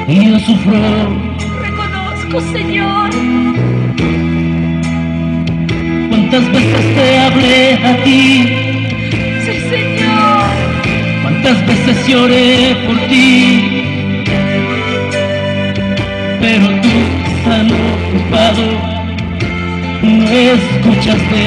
Y 0.08 0.26
yo 0.30 0.40
sufro. 0.40 0.80
Reconozco, 1.62 2.42
Señor, 2.54 3.10
¿Cuántas 6.10 6.52
veces 6.52 6.96
te 6.96 7.18
hablé 7.20 7.74
a 7.86 8.04
ti? 8.04 8.56
sí, 9.46 9.54
Señor. 9.70 10.44
¿Cuántas 11.24 11.66
veces 11.68 12.08
lloré 12.08 12.76
por 12.86 12.98
ti? 13.08 13.79
No 20.02 20.30
escuchaste. 20.30 21.46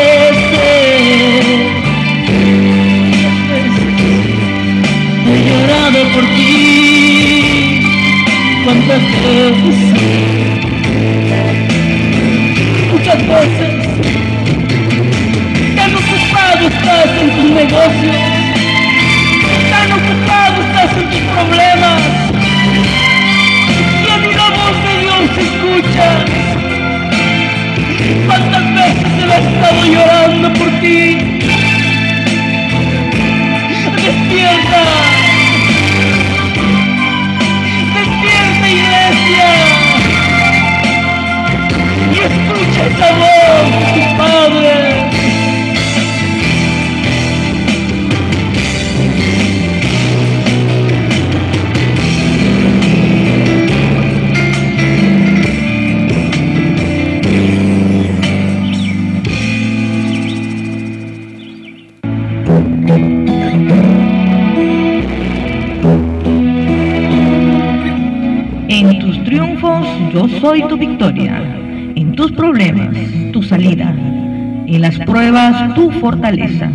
he 5.25 5.35
llorado 5.47 5.99
por 6.13 6.25
ti, 6.35 6.51
cuántas 8.65 9.01
veces 9.01 9.77
muchas 12.91 13.19
veces 13.27 13.71
tan 15.75 15.91
ocupado 15.95 16.63
estás 16.67 17.09
en 17.21 17.29
tus 17.31 17.49
negocios, 17.51 18.15
tan 19.69 19.89
ocupado 19.91 20.57
estás 20.63 20.91
en 20.97 21.05
tus 21.09 21.21
problemas, 21.33 22.22
Dios 25.73 25.85
se 25.85 25.99
escucha. 25.99 26.25
¿Cuántas 28.27 28.73
veces 28.75 29.31
ha 29.31 29.37
estado 29.37 29.85
llorando 29.85 30.53
por 30.53 30.69
ti? 30.81 31.39
Despierta, 33.95 34.83
despierta 37.95 38.67
iglesia 38.69 39.49
y 42.11 42.17
escucha 42.19 42.81
esa 42.87 43.09
voz 43.13 43.67
de 43.71 43.85
tu 43.93 44.17
Padre. 44.17 44.82
Soy 70.43 70.61
tu 70.63 70.75
victoria, 70.75 71.41
en 71.95 72.15
tus 72.15 72.33
problemas 72.33 72.89
tu 73.31 73.41
salida, 73.41 73.95
en 74.67 74.81
las 74.81 74.99
pruebas 74.99 75.73
tu 75.73 75.89
fortaleza, 75.89 76.69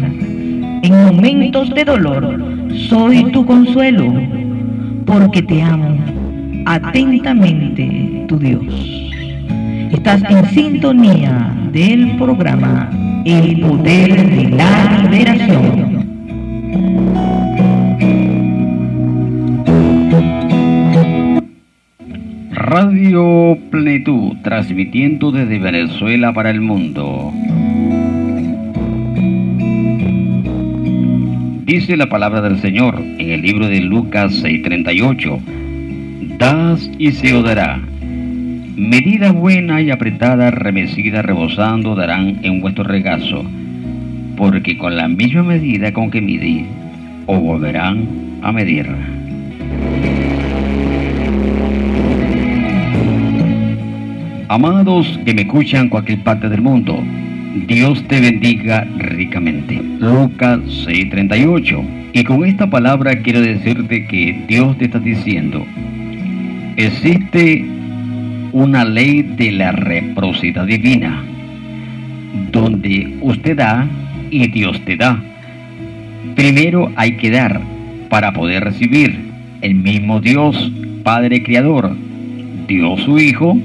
en 0.83 1.07
momentos 1.07 1.69
de 1.75 1.85
dolor 1.85 2.43
soy 2.89 3.31
tu 3.31 3.45
consuelo, 3.45 4.11
porque 5.05 5.43
te 5.43 5.61
amo 5.61 5.99
atentamente 6.65 8.25
tu 8.27 8.39
Dios. 8.39 8.65
Estás 9.93 10.23
en 10.31 10.47
sintonía 10.47 11.55
del 11.71 12.17
programa 12.17 12.89
El 13.27 13.61
Poder 13.61 14.31
de 14.31 14.49
la 14.49 15.03
Liberación. 15.03 15.88
Radio 22.81 23.59
Plenitud, 23.73 24.37
transmitiendo 24.45 25.33
desde 25.33 25.59
Venezuela 25.59 26.33
para 26.33 26.51
el 26.51 26.61
mundo. 26.61 27.33
Dice 31.65 31.97
la 31.97 32.09
palabra 32.09 32.41
del 32.41 32.61
Señor 32.61 33.01
en 33.01 33.31
el 33.31 33.43
libro 33.43 33.67
de 33.67 33.81
Lucas 33.81 34.45
6:38, 34.45 35.41
Das 36.39 36.89
y 36.99 37.11
se 37.11 37.35
os 37.35 37.43
dará. 37.43 37.81
Medida 38.77 39.33
buena 39.33 39.83
y 39.83 39.91
apretada, 39.91 40.53
remecida, 40.53 41.23
rebosando, 41.23 41.97
darán 41.97 42.39
en 42.45 42.61
vuestro 42.61 42.85
regazo, 42.85 43.45
porque 44.37 44.79
con 44.79 44.95
la 44.95 45.09
misma 45.09 45.43
medida 45.43 45.93
con 45.93 46.13
que 46.13 46.21
midí, 46.21 46.65
os 47.27 47.41
volverán 47.41 48.07
a 48.41 48.53
medir. 48.53 48.87
Amados 54.51 55.21
que 55.27 55.35
me 55.35 55.43
escuchan 55.43 55.91
cualquier 55.91 56.21
parte 56.21 56.49
del 56.49 56.63
mundo, 56.63 56.99
Dios 57.67 58.03
te 58.09 58.19
bendiga 58.19 58.89
ricamente. 58.97 59.79
Lucas 60.01 60.61
6:38. 60.87 61.85
Y 62.15 62.25
con 62.25 62.47
esta 62.47 62.71
palabra 62.71 63.19
quiero 63.19 63.43
decirte 63.43 64.07
que 64.07 64.45
Dios 64.49 64.79
te 64.79 64.87
está 64.87 65.01
diciendo, 65.01 65.67
existe 66.77 67.63
una 68.53 68.87
ley 68.87 69.21
de 69.21 69.53
la 69.53 69.73
reciprocidad 69.73 70.65
divina, 70.65 71.23
donde 72.51 73.19
usted 73.21 73.55
da 73.55 73.87
y 74.31 74.49
Dios 74.49 74.81
te 74.87 74.97
da. 74.97 75.23
Primero 76.37 76.91
hay 76.97 77.19
que 77.19 77.31
dar 77.31 77.61
para 78.09 78.33
poder 78.33 78.65
recibir. 78.65 79.29
El 79.61 79.75
mismo 79.75 80.21
Dios, 80.23 80.73
Padre 81.03 81.43
Creador, 81.43 81.95
dio 82.67 82.97
su 82.97 83.19
Hijo 83.19 83.59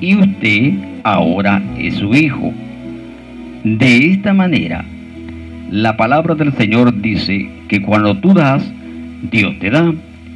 y 0.00 0.16
usted 0.16 0.72
ahora 1.02 1.62
es 1.78 1.94
su 1.94 2.14
hijo. 2.14 2.52
De 3.64 4.10
esta 4.10 4.34
manera, 4.34 4.84
la 5.70 5.96
palabra 5.96 6.34
del 6.34 6.52
Señor 6.54 7.00
dice 7.00 7.48
que 7.68 7.80
cuando 7.80 8.16
tú 8.18 8.34
das, 8.34 8.62
Dios 9.30 9.58
te 9.58 9.70
da, 9.70 9.92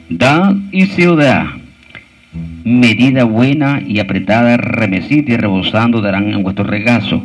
da 0.09 0.57
y 0.73 0.87
se 0.87 1.09
os 1.09 1.19
da. 1.19 1.55
Medida 2.65 3.25
buena 3.25 3.83
y 3.87 3.99
apretada, 3.99 4.57
remecida 4.57 5.33
y 5.33 5.37
rebosando 5.37 6.01
darán 6.01 6.33
en 6.33 6.43
vuestro 6.43 6.65
regazo, 6.65 7.23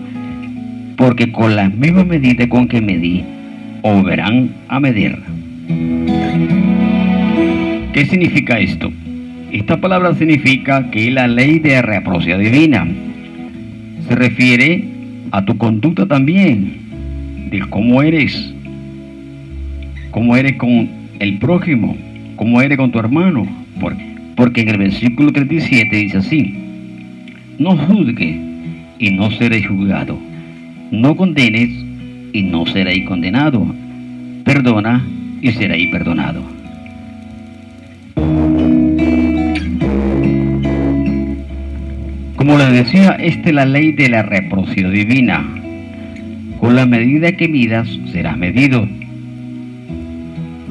porque 0.98 1.32
con 1.32 1.56
la 1.56 1.70
misma 1.70 2.04
medida 2.04 2.48
con 2.48 2.68
que 2.68 2.82
medí, 2.82 3.24
os 3.82 4.04
verán 4.04 4.50
a 4.68 4.80
medir. 4.80 5.18
¿Qué 7.94 8.06
significa 8.06 8.60
esto? 8.60 8.92
Esta 9.54 9.80
palabra 9.80 10.16
significa 10.16 10.90
que 10.90 11.12
la 11.12 11.28
ley 11.28 11.60
de 11.60 11.80
reciprocidad 11.80 12.40
divina 12.40 12.88
se 14.08 14.16
refiere 14.16 14.84
a 15.30 15.46
tu 15.46 15.56
conducta 15.60 16.08
también, 16.08 16.74
de 17.52 17.60
cómo 17.70 18.02
eres, 18.02 18.52
cómo 20.10 20.36
eres 20.36 20.54
con 20.54 20.90
el 21.20 21.38
prójimo, 21.38 21.96
cómo 22.36 22.64
eres 22.64 22.80
con 22.80 22.92
tu 22.92 22.98
hermano. 22.98 23.46
Porque 24.36 24.62
en 24.62 24.70
el 24.70 24.78
versículo 24.80 25.32
37 25.32 25.98
dice 25.98 26.18
así, 26.18 26.56
no 27.60 27.78
juzgue 27.78 28.36
y 28.98 29.12
no 29.12 29.30
seréis 29.30 29.68
juzgado, 29.68 30.18
no 30.90 31.16
condenes 31.16 31.70
y 32.34 32.42
no 32.42 32.66
seréis 32.66 33.06
condenado, 33.08 33.68
perdona 34.46 35.06
y 35.44 35.52
seréis 35.52 35.92
perdonado. 35.92 36.53
Como 42.44 42.58
les 42.58 42.74
decía, 42.74 43.12
esta 43.22 43.48
es 43.48 43.56
la 43.56 43.66
ley 43.66 43.94
de 43.94 44.10
la 44.10 44.22
reciprocidad 44.22 44.92
divina. 44.92 45.46
Con 46.60 46.76
la 46.76 46.86
medida 46.86 47.32
que 47.32 47.48
midas, 47.48 47.88
serás 48.12 48.38
medido. 48.38 48.86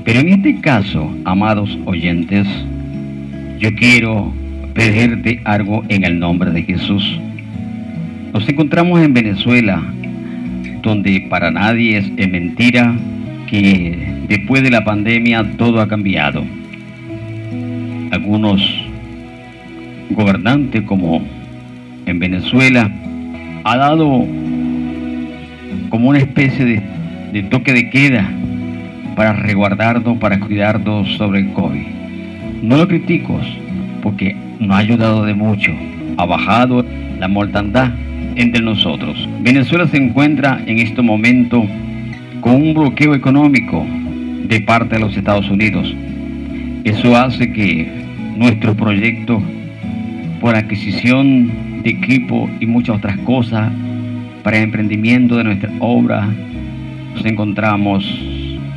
Pero 0.04 0.20
en 0.20 0.28
este 0.28 0.60
caso, 0.60 1.10
amados 1.24 1.78
oyentes, 1.86 2.46
yo 3.58 3.74
quiero 3.74 4.34
pedirte 4.74 5.40
algo 5.44 5.82
en 5.88 6.04
el 6.04 6.18
nombre 6.18 6.50
de 6.50 6.62
Jesús. 6.62 7.18
Nos 8.34 8.46
encontramos 8.46 9.00
en 9.00 9.14
Venezuela, 9.14 9.82
donde 10.82 11.26
para 11.30 11.50
nadie 11.50 11.96
es, 11.96 12.12
es 12.18 12.30
mentira 12.30 12.94
que 13.46 13.98
después 14.28 14.62
de 14.62 14.70
la 14.70 14.84
pandemia 14.84 15.52
todo 15.56 15.80
ha 15.80 15.88
cambiado. 15.88 16.44
Algunos 18.10 18.60
gobernantes 20.10 20.82
como 20.82 21.41
en 22.12 22.18
Venezuela 22.18 22.90
ha 23.64 23.76
dado 23.76 24.06
como 25.88 26.08
una 26.08 26.18
especie 26.18 26.64
de, 26.64 26.82
de, 27.32 27.42
toque 27.44 27.72
de 27.72 27.90
queda 27.90 28.30
para 29.16 29.32
resguardarnos, 29.32 30.18
para 30.18 30.38
cuidarnos 30.38 31.08
sobre 31.16 31.40
el 31.40 31.52
COVID. 31.52 31.86
No 32.62 32.76
lo 32.76 32.86
critico 32.86 33.40
porque 34.02 34.36
nos 34.60 34.76
ha 34.76 34.78
ayudado 34.78 35.24
de 35.24 35.34
mucho, 35.34 35.72
ha 36.18 36.26
bajado 36.26 36.84
la 37.18 37.28
mortandad 37.28 37.90
entre 38.36 38.62
nosotros. 38.62 39.28
Venezuela 39.40 39.86
se 39.88 39.96
encuentra 39.96 40.60
en 40.66 40.78
este 40.78 41.02
momento 41.02 41.64
con 42.40 42.54
un 42.56 42.74
bloqueo 42.74 43.14
económico 43.14 43.86
de 44.44 44.60
parte 44.60 44.96
de 44.96 45.00
los 45.00 45.16
Estados 45.16 45.48
Unidos. 45.48 45.94
Eso 46.84 47.16
hace 47.16 47.52
que 47.52 47.90
nuestro 48.36 48.74
proyecto 48.74 49.42
por 50.40 50.56
adquisición 50.56 51.71
de 51.82 51.90
equipo 51.90 52.48
y 52.60 52.66
muchas 52.66 52.96
otras 52.96 53.18
cosas 53.18 53.72
para 54.42 54.58
el 54.58 54.64
emprendimiento 54.64 55.36
de 55.36 55.44
nuestra 55.44 55.70
obra, 55.80 56.28
nos 57.14 57.24
encontramos 57.24 58.04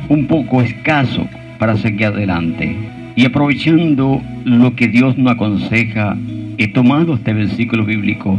un 0.08 0.26
poco 0.26 0.62
escaso 0.62 1.26
para 1.58 1.76
seguir 1.76 2.06
adelante. 2.06 2.76
Y 3.16 3.24
aprovechando 3.24 4.22
lo 4.44 4.74
que 4.76 4.88
Dios 4.88 5.16
nos 5.16 5.32
aconseja, 5.32 6.16
he 6.58 6.68
tomado 6.68 7.14
este 7.14 7.32
versículo 7.32 7.84
bíblico 7.84 8.38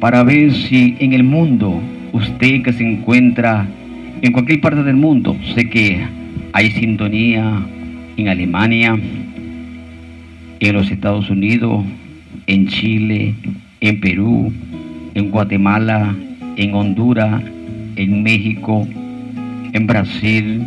para 0.00 0.24
ver 0.24 0.52
si 0.52 0.96
en 0.98 1.12
el 1.12 1.22
mundo, 1.22 1.80
usted 2.12 2.62
que 2.62 2.72
se 2.72 2.84
encuentra 2.84 3.66
en 4.20 4.32
cualquier 4.32 4.60
parte 4.60 4.82
del 4.82 4.96
mundo, 4.96 5.36
sé 5.54 5.68
que 5.68 6.00
hay 6.52 6.70
sintonía 6.72 7.62
en 8.16 8.28
Alemania, 8.28 8.98
en 10.60 10.74
los 10.74 10.90
Estados 10.90 11.28
Unidos, 11.30 11.84
en 12.46 12.66
Chile, 12.68 13.34
en 13.82 14.00
Perú, 14.00 14.52
en 15.14 15.30
Guatemala, 15.30 16.14
en 16.56 16.74
Honduras, 16.74 17.42
en 17.96 18.22
México, 18.22 18.86
en 19.72 19.86
Brasil, 19.86 20.62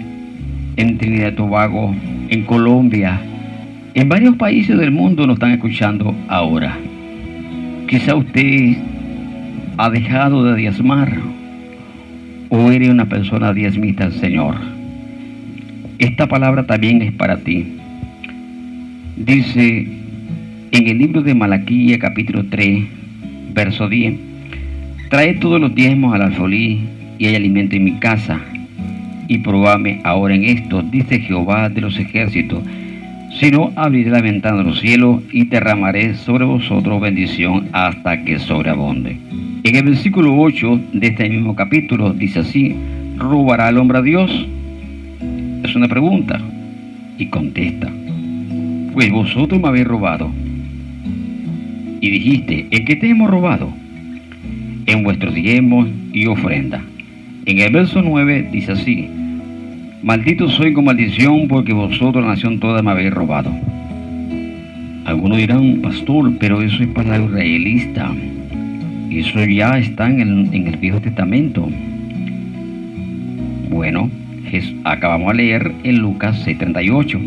en 0.75 0.97
Trinidad 0.97 1.32
y 1.32 1.36
Tobago, 1.36 1.95
en 2.30 2.43
Colombia, 2.43 3.19
en 3.93 4.10
varios 4.10 4.36
países 4.36 4.78
del 4.78 4.91
mundo 4.91 5.25
nos 5.25 5.36
están 5.36 5.51
escuchando 5.51 6.13
ahora. 6.28 6.78
Quizá 7.88 8.15
usted 8.15 8.75
ha 9.78 9.89
dejado 9.89 10.43
de 10.43 10.56
diezmar 10.56 11.13
o 12.49 12.71
eres 12.71 12.89
una 12.89 13.06
persona 13.06 13.54
diezmita, 13.54 14.12
Señor. 14.12 14.56
Esta 15.99 16.28
palabra 16.28 16.67
también 16.67 17.01
es 17.01 17.13
para 17.13 17.38
ti. 17.38 17.65
Dice 19.15 19.88
en 20.71 20.89
el 20.89 20.97
libro 20.97 21.21
de 21.21 21.34
Malaquía 21.34 21.97
capítulo 21.97 22.43
3, 22.49 22.84
verso 23.56 23.89
10, 23.89 24.13
trae 25.10 25.34
todos 25.36 25.60
los 25.60 25.74
diezmos 25.74 26.13
al 26.13 26.22
alfolí 26.22 26.82
y 27.18 27.26
hay 27.26 27.36
alimento 27.36 27.76
en 27.76 27.86
mi 27.86 27.94
casa. 27.94 28.39
Y 29.28 29.39
probame 29.39 30.02
ahora 30.04 30.36
en 30.36 30.44
esto, 30.44 30.84
dice 30.84 31.20
Jehová 31.20 31.70
de 31.70 31.82
los 31.82 31.98
ejércitos, 31.98 32.62
si 33.39 33.50
no 33.50 33.72
abriré 33.76 34.12
la 34.12 34.22
ventana 34.22 34.58
de 34.58 34.65
los 34.65 34.80
cielos 34.80 35.22
y 35.32 35.46
derramaré 35.46 36.15
sobre 36.15 36.46
vosotros 36.46 37.02
bendición 37.02 37.70
hasta 37.72 38.24
que 38.24 38.38
sobreabonde. 38.38 39.18
En 39.63 39.76
el 39.76 39.84
versículo 39.84 40.38
8 40.38 40.80
de 40.94 41.08
este 41.08 41.30
mismo 41.30 41.56
capítulo 41.56 42.13
dice 42.13 42.39
así, 42.39 42.76
¿robará 43.18 43.70
el 43.70 43.78
hombre 43.78 43.98
a 43.98 44.02
Dios? 44.04 44.48
Es 45.63 45.76
una 45.76 45.88
pregunta. 45.88 46.39
Y 47.18 47.28
contesta, 47.28 47.89
pues 48.94 49.10
vosotros 49.10 49.62
me 49.62 49.70
habéis 49.70 49.88
robado. 49.88 50.30
Y 52.06 52.12
dijiste, 52.12 52.68
¿en 52.70 52.86
qué 52.86 52.96
te 52.98 53.10
hemos 53.10 53.32
robado? 53.32 53.74
En 54.86 55.04
vuestros 55.04 55.34
diezmos 55.34 55.88
y 56.13 56.28
ofrenda. 56.28 56.84
En 57.48 57.58
el 57.58 57.74
verso 57.74 58.04
9 58.04 58.50
dice 58.52 58.74
así, 58.74 59.10
Maldito 60.04 60.48
soy 60.48 60.72
con 60.74 60.86
maldición 60.86 61.48
porque 61.48 61.74
vosotros, 61.74 62.24
la 62.24 62.34
nación 62.34 62.60
toda, 62.60 62.84
me 62.84 62.91
habéis 62.91 63.12
robado. 63.12 63.52
Algunos 65.06 65.39
dirán, 65.39 65.82
pastor, 65.82 66.32
pero 66.39 66.62
eso 66.62 66.84
es 66.84 66.89
para 66.89 67.18
israelista. 67.18 68.13
Eso 69.10 69.44
ya 69.44 69.80
está 69.80 70.08
en 70.08 70.22
el, 70.22 70.54
en 70.54 70.68
el 70.68 70.78
Viejo 70.78 71.02
Testamento. 71.02 71.68
Bueno, 73.72 74.12
acabamos 74.84 75.36
de 75.36 75.38
leer 75.44 75.72
en 75.84 75.98
Lucas 75.98 76.39
6:38. 76.46 77.20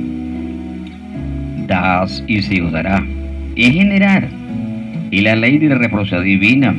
Das 1.67 2.23
y 2.29 2.43
se 2.43 2.63
os 2.63 2.71
dará. 2.71 3.05
En 3.57 3.73
general, 3.73 4.29
y 5.11 5.21
la 5.21 5.37
ley 5.37 5.59
de 5.59 5.69
la 5.69 5.77
reciprocidad 5.77 6.23
divina. 6.23 6.75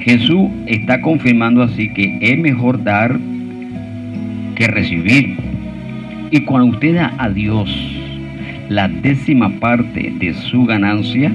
Jesús 0.00 0.50
está 0.66 1.00
confirmando 1.00 1.62
así 1.62 1.92
que 1.92 2.18
es 2.20 2.38
mejor 2.38 2.82
dar 2.82 3.18
que 4.54 4.66
recibir. 4.66 5.36
Y 6.30 6.40
cuando 6.40 6.72
usted 6.72 6.94
da 6.94 7.14
a 7.18 7.28
Dios 7.28 7.70
la 8.68 8.88
décima 8.88 9.50
parte 9.58 10.12
de 10.18 10.32
su 10.34 10.64
ganancia, 10.64 11.32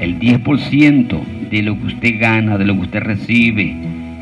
el 0.00 0.18
10% 0.18 1.20
de 1.50 1.62
lo 1.62 1.78
que 1.78 1.86
usted 1.86 2.20
gana, 2.20 2.56
de 2.56 2.64
lo 2.64 2.74
que 2.74 2.80
usted 2.80 3.00
recibe 3.00 3.74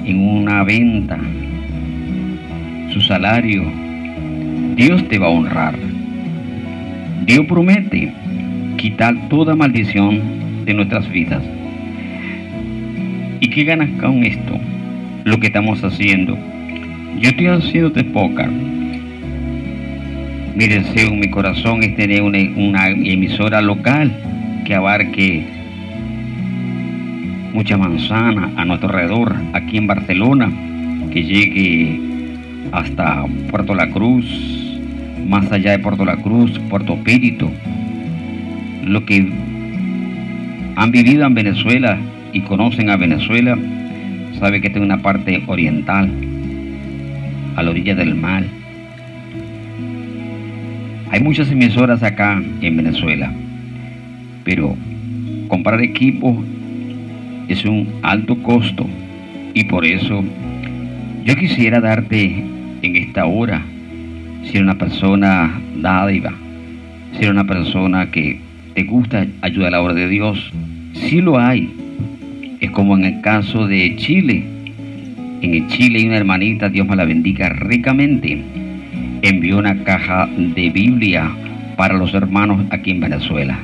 en 0.05 0.21
una 0.21 0.65
venta, 0.65 1.19
su 2.93 3.01
salario, 3.03 3.63
Dios 4.75 5.07
te 5.09 5.19
va 5.19 5.27
a 5.27 5.31
honrar. 5.31 5.75
Dios 7.27 7.47
promete 7.47 8.13
quitar 8.77 9.29
toda 9.29 9.55
maldición 9.55 10.38
de 10.69 10.75
nuestras 10.75 11.11
vidas. 11.11 11.43
¿Y 13.41 13.51
qué 13.51 13.65
ganas 13.65 13.91
con 14.01 14.23
esto? 14.23 14.57
Lo 15.25 15.41
que 15.41 15.49
estamos 15.49 15.83
haciendo. 15.83 16.39
Yo 17.19 17.31
estoy 17.31 17.47
haciendo 17.49 17.91
de 17.91 18.05
pócar 18.05 18.51
mi 20.59 20.67
deseo 20.67 21.15
mi 21.15 21.31
corazón 21.31 21.85
es 21.85 21.95
tener 21.95 22.21
una, 22.21 22.89
emisora 22.89 23.63
local 23.63 24.11
que 24.65 24.75
abarque 24.75 25.47
mucha 27.53 27.79
manzana 27.79 28.51
a 28.57 28.65
nuestro 28.65 28.89
alrededor, 28.89 29.37
aquí 29.53 29.77
en 29.77 29.87
Barcelona, 29.87 30.51
que 31.13 31.23
llegue 31.23 32.01
hasta 32.73 33.25
Puerto 33.53 33.73
La 33.77 33.89
Cruz, 33.89 34.25
más 35.29 35.49
allá 35.53 35.71
de 35.71 35.79
Puerto 35.79 36.05
La 36.05 36.17
Cruz, 36.17 36.59
Puerto 36.69 36.97
Pírito. 37.05 37.49
Lo 38.83 39.07
que 39.07 39.31
han 40.79 40.91
vivido 40.91 41.27
en 41.27 41.35
Venezuela 41.35 41.99
y 42.33 42.41
conocen 42.41 42.89
a 42.89 42.97
Venezuela, 42.97 43.59
sabe 44.39 44.61
que 44.61 44.71
tiene 44.71 44.87
una 44.87 45.03
parte 45.03 45.43
oriental, 45.47 46.11
a 47.57 47.63
la 47.63 47.71
orilla 47.71 47.95
del 47.95 48.15
mar 48.15 48.45
hay 51.11 51.23
muchas 51.23 51.51
emisoras 51.51 52.03
acá 52.03 52.43
en 52.61 52.77
Venezuela, 52.77 53.33
pero 54.45 54.77
comprar 55.49 55.81
equipo 55.81 56.45
es 57.49 57.65
un 57.65 57.89
alto 58.03 58.37
costo 58.43 58.87
y 59.55 59.65
por 59.65 59.87
eso 59.87 60.23
yo 61.25 61.35
quisiera 61.35 61.81
darte 61.81 62.45
en 62.83 62.97
esta 62.97 63.25
hora, 63.25 63.63
si 64.43 64.51
eres 64.51 64.63
una 64.63 64.77
persona 64.77 65.59
dádiva, 65.77 66.35
si 67.13 67.19
eres 67.21 67.31
una 67.31 67.45
persona 67.45 68.11
que 68.11 68.41
te 68.79 68.85
gusta 68.85 69.27
ayudar 69.41 69.67
a 69.67 69.71
la 69.73 69.83
obra 69.83 69.93
de 69.93 70.09
Dios, 70.09 70.39
si 70.95 71.21
lo 71.21 71.37
hay. 71.37 71.69
Es 72.61 72.71
como 72.71 72.97
en 72.97 73.07
el 73.07 73.21
caso 73.23 73.67
de 73.67 73.97
Chile. 73.97 74.45
En 75.43 75.53
el 75.53 75.67
Chile 75.67 75.99
hay 75.99 76.07
una 76.07 76.19
hermanita, 76.19 76.69
Dios 76.69 76.87
me 76.87 76.95
la 76.95 77.05
bendiga 77.05 77.49
ricamente 77.49 78.41
envió 79.23 79.59
una 79.59 79.83
caja 79.83 80.29
de 80.29 80.71
Biblia 80.71 81.29
para 81.77 81.99
los 81.99 82.15
hermanos 82.15 82.67
aquí 82.71 82.93
en 82.93 83.01
Venezuela. 83.01 83.59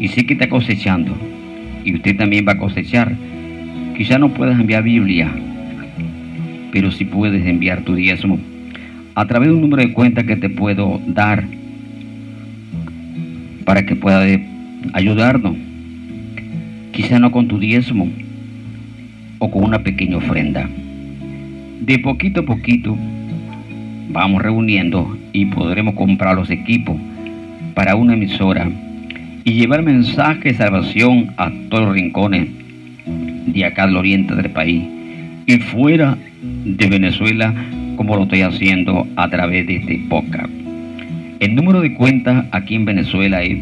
Y 0.00 0.08
sé 0.08 0.24
que 0.24 0.32
está 0.32 0.48
cosechando, 0.48 1.14
y 1.84 1.94
usted 1.94 2.16
también 2.16 2.46
va 2.48 2.52
a 2.52 2.58
cosechar. 2.58 3.14
Quizá 3.98 4.18
no 4.18 4.30
puedas 4.30 4.58
enviar 4.58 4.82
Biblia, 4.82 5.30
pero 6.72 6.90
si 6.90 7.04
puedes 7.04 7.44
enviar 7.44 7.82
tu 7.82 7.94
diezmo 7.94 8.38
a 9.14 9.26
través 9.26 9.50
de 9.50 9.54
un 9.54 9.60
número 9.60 9.82
de 9.82 9.92
cuenta 9.92 10.24
que 10.24 10.36
te 10.36 10.48
puedo 10.48 11.02
dar 11.06 11.44
para 13.64 13.84
que 13.84 13.96
pueda 13.96 14.24
ayudarnos. 14.92 15.56
Quizá 16.92 17.18
no 17.18 17.32
con 17.32 17.48
tu 17.48 17.58
diezmo 17.58 18.08
o 19.38 19.50
con 19.50 19.64
una 19.64 19.80
pequeña 19.80 20.18
ofrenda. 20.18 20.68
De 21.80 21.98
poquito 21.98 22.40
a 22.40 22.44
poquito 22.44 22.96
vamos 24.10 24.42
reuniendo 24.42 25.18
y 25.32 25.46
podremos 25.46 25.94
comprar 25.94 26.36
los 26.36 26.50
equipos 26.50 26.96
para 27.74 27.96
una 27.96 28.14
emisora 28.14 28.70
y 29.44 29.52
llevar 29.52 29.82
mensaje 29.82 30.50
de 30.50 30.54
salvación 30.54 31.32
a 31.36 31.50
todos 31.68 31.86
los 31.86 31.94
rincones 31.94 32.48
de 33.46 33.64
acá 33.64 33.86
del 33.86 33.96
oriente 33.96 34.34
del 34.34 34.50
país 34.50 34.84
y 35.46 35.56
fuera 35.58 36.16
de 36.64 36.86
Venezuela 36.86 37.52
como 37.96 38.16
lo 38.16 38.22
estoy 38.22 38.42
haciendo 38.42 39.06
a 39.16 39.28
través 39.28 39.66
de 39.66 39.76
este 39.76 40.00
podcast. 40.08 40.50
El 41.40 41.54
número 41.54 41.80
de 41.80 41.94
cuenta 41.94 42.46
aquí 42.50 42.74
en 42.74 42.84
Venezuela 42.84 43.42
es 43.42 43.58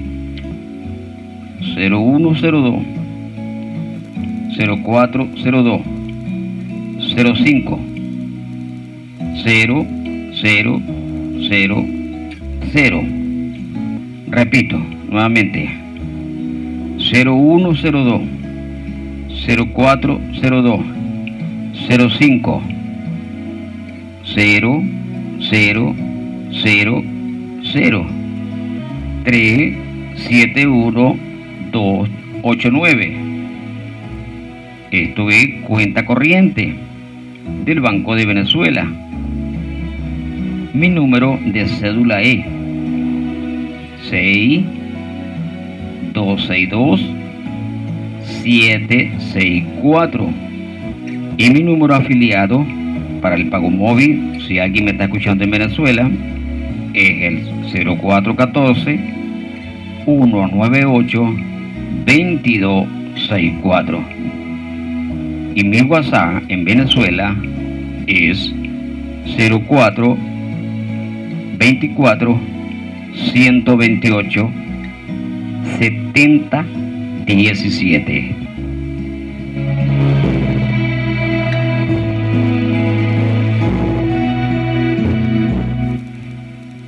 0102 1.74 2.82
0402 4.56 5.80
05 7.14 7.80
0 9.44 9.86
0, 10.42 10.80
0, 11.48 11.84
0. 12.72 13.02
Repito 14.28 14.78
nuevamente. 15.08 15.70
0102 16.98 18.22
0402 19.74 20.80
05 22.18 22.62
0 24.34 24.82
0 25.50 25.94
0 26.62 27.04
0 27.64 28.06
3 29.24 29.74
7 30.16 30.66
1 30.66 31.16
2 31.72 32.08
8 32.42 32.70
9 32.70 33.32
esto 34.92 35.30
es 35.30 35.62
cuenta 35.62 36.04
corriente 36.04 36.74
del 37.64 37.80
Banco 37.80 38.14
de 38.14 38.26
Venezuela. 38.26 38.86
Mi 40.74 40.90
número 40.90 41.38
de 41.46 41.66
cédula 41.66 42.20
es 42.20 42.44
6 44.10 44.64
262 46.12 47.10
764 48.42 50.30
y 51.38 51.50
mi 51.50 51.62
número 51.62 51.94
afiliado 51.94 52.66
para 53.22 53.36
el 53.36 53.48
pago 53.48 53.70
móvil, 53.70 54.42
si 54.46 54.58
alguien 54.58 54.84
me 54.84 54.90
está 54.90 55.04
escuchando 55.04 55.42
en 55.42 55.52
Venezuela, 55.52 56.10
es 56.94 57.74
el 57.74 57.98
0414 57.98 58.98
198 60.04 61.34
2264. 62.06 64.04
Y 65.54 65.64
mi 65.64 65.82
WhatsApp 65.82 66.42
en 66.48 66.64
Venezuela 66.64 67.36
es 68.06 68.52
04 69.36 70.16
24 71.58 72.40
128 73.14 74.50
70 75.78 76.64
17. 77.26 78.41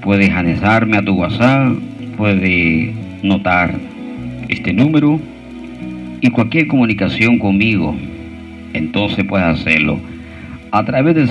Puedes 0.05 0.31
anexarme 0.31 0.99
a 0.99 1.03
tu 1.03 1.14
WhatsApp, 1.14 1.73
puedes 2.19 2.95
notar 3.23 3.75
este 4.51 4.75
número 4.75 5.19
y 6.21 6.29
cualquier 6.29 6.67
comunicación 6.67 7.38
conmigo, 7.38 7.97
entonces 8.75 9.25
puedes 9.25 9.47
hacerlo 9.47 9.99
a 10.73 10.85
través 10.85 11.14
del 11.14 11.29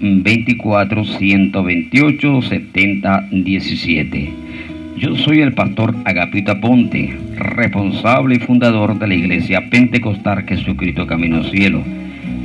024 0.00 1.04
128 1.04 2.42
70 2.42 3.28
17. 3.30 4.32
Yo 4.96 5.14
soy 5.16 5.40
el 5.40 5.52
pastor 5.52 5.94
Agapito 6.06 6.52
Aponte, 6.52 7.14
responsable 7.36 8.36
y 8.36 8.38
fundador 8.38 8.98
de 8.98 9.06
la 9.06 9.14
iglesia 9.14 9.68
Pentecostal 9.68 10.46
Jesucristo 10.48 11.06
Camino 11.06 11.38
al 11.38 11.50
Cielo. 11.50 11.82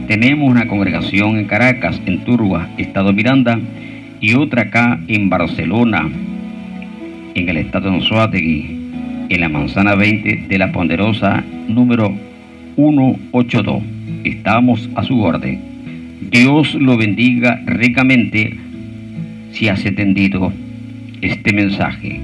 Tenemos 0.08 0.50
una 0.50 0.68
congregación 0.68 1.38
en 1.38 1.46
Caracas, 1.46 2.02
en 2.06 2.26
Turba, 2.26 2.68
Estado 2.78 3.14
Miranda, 3.14 3.60
y 4.20 4.34
otra 4.34 4.64
acá 4.64 5.00
en 5.08 5.30
Barcelona, 5.30 6.10
en 7.36 7.50
el 7.50 7.58
estado 7.58 7.90
de 7.90 7.98
Anzuategui, 7.98 8.78
en 9.30 9.42
la 9.42 9.50
manzana 9.50 9.96
20 9.96 10.46
de 10.48 10.58
la 10.58 10.72
Ponderosa 10.72 11.44
número 11.68 12.14
182. 12.76 13.84
Estamos 14.24 14.90
a 14.96 15.04
su 15.04 15.22
orden. 15.22 15.60
Dios 16.32 16.74
lo 16.76 16.98
bendiga 16.98 17.62
ricamente 17.66 18.56
si 19.52 19.68
has 19.68 19.86
entendido 19.86 20.52
este 21.22 21.54
mensaje. 21.54 22.20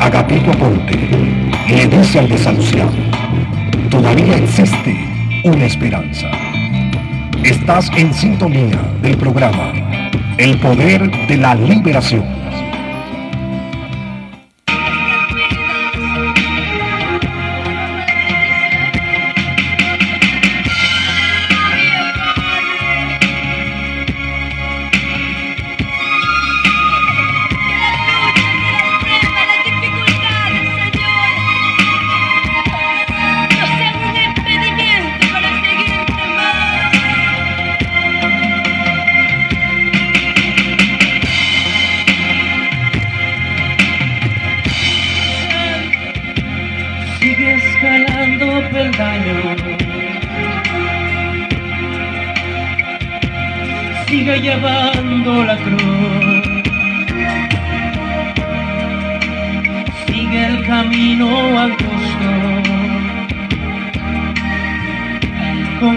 Agapito 0.00 0.50
Aponte 0.50 0.96
le 1.68 1.86
dice 1.86 2.20
al 2.20 2.28
desahuciado, 2.28 2.90
todavía 3.90 4.36
existe 4.36 4.96
una 5.44 5.66
esperanza. 5.66 6.30
Estás 7.44 7.90
en 7.94 8.14
sintonía 8.14 8.80
del 9.02 9.16
programa 9.18 9.72
El 10.38 10.58
Poder 10.58 11.10
de 11.28 11.36
la 11.36 11.54
Liberación. 11.54 12.41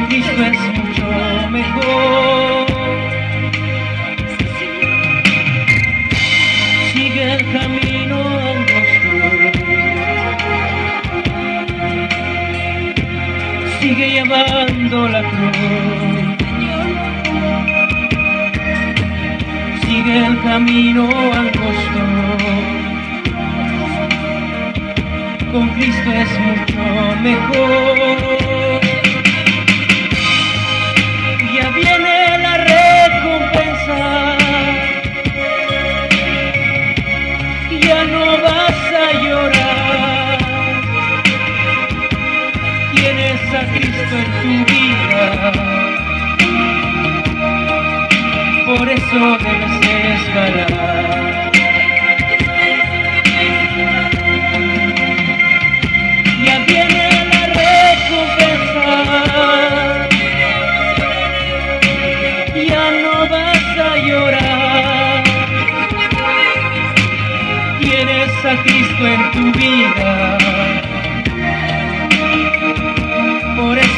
Cristo 0.08 0.44
es 0.44 0.60
mucho 0.78 1.50
mejor. 1.50 2.66
Sigue 6.94 7.34
el 7.34 7.52
camino 7.52 8.18
angosto. 8.18 9.76
sigue 13.86 14.10
llevando 14.10 15.08
la 15.10 15.22
cruz. 15.22 15.56
Sigue 19.86 20.26
el 20.26 20.42
camino 20.42 21.04
angosto. 21.42 22.02
Con 25.52 25.70
Cristo 25.70 26.12
es 26.12 26.40
mucho 26.40 26.84
mejor. 27.22 28.45
En 44.12 44.26
tu 44.42 44.54
vida. 44.72 45.52
Por 48.66 48.90
eso 48.90 49.38
debes 49.38 49.76
escalar. 50.22 51.52
Ya 56.46 56.56
viene 56.68 57.04
la 57.32 57.44
recompensa. 57.62 58.90
Ya 62.56 62.86
no 63.04 63.16
vas 63.30 63.68
a 63.78 63.98
llorar. 63.98 65.24
Tienes 67.80 68.46
a 68.46 68.54
Cristo 68.64 69.04
en 69.08 69.22
tu 69.32 69.44
vida 69.60 70.35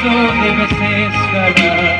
eso 0.07 0.33
debes 0.43 0.71
escalar. 0.71 1.97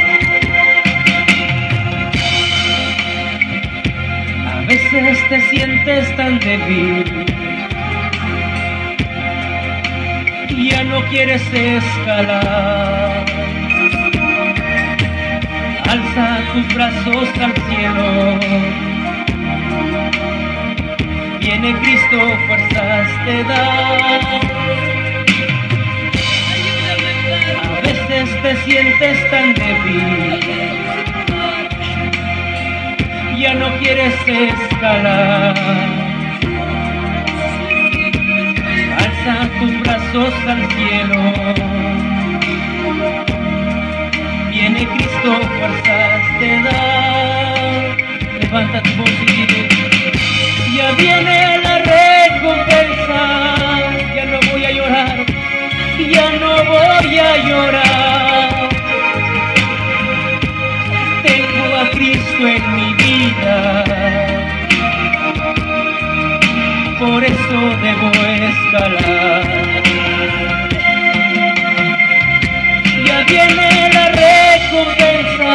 A 4.47 4.61
veces 4.67 5.29
te 5.29 5.41
sientes 5.49 6.15
tan 6.15 6.39
débil, 6.39 7.25
ya 10.69 10.83
no 10.83 11.03
quieres 11.09 11.41
escalar. 11.53 13.25
Alza 15.89 16.39
tus 16.53 16.73
brazos 16.75 17.29
al 17.41 17.53
cielo. 17.67 18.39
Viene 21.39 21.73
Cristo, 21.79 22.17
fuerzas 22.47 23.07
te 23.25 23.43
da. 23.43 25.06
Veces 27.87 28.29
te 28.41 28.55
sientes 28.65 29.31
tan 29.31 29.53
débil, 29.53 30.39
ya 33.39 33.53
no 33.53 33.67
quieres 33.79 34.13
escalar. 34.27 35.55
Alza 38.97 39.49
tus 39.59 39.73
brazos 39.79 40.33
al 40.47 40.61
cielo. 40.73 41.21
Viene 44.49 44.87
Cristo, 44.87 45.31
fuerzas 45.57 46.21
te 46.39 46.61
da. 46.63 46.81
Levanta 48.41 48.81
tu 48.83 48.91
voz 48.97 49.09
y 49.09 50.77
ya 50.77 50.91
viene 50.91 51.57
la 51.63 51.75
recompensa, 51.79 53.19
ya 56.11 56.31
no 56.39 56.63
voy 56.65 57.19
a 57.19 57.37
llorar. 57.47 58.69
Tengo 61.23 61.75
a 61.75 61.89
Cristo 61.91 62.47
en 62.47 62.75
mi 62.75 62.93
vida, 62.93 63.83
por 66.99 67.23
eso 67.23 67.59
debo 67.83 68.09
escalar. 68.49 69.43
Ya 73.05 73.17
viene 73.23 73.69
la 73.93 74.05
recompensa, 74.25 75.53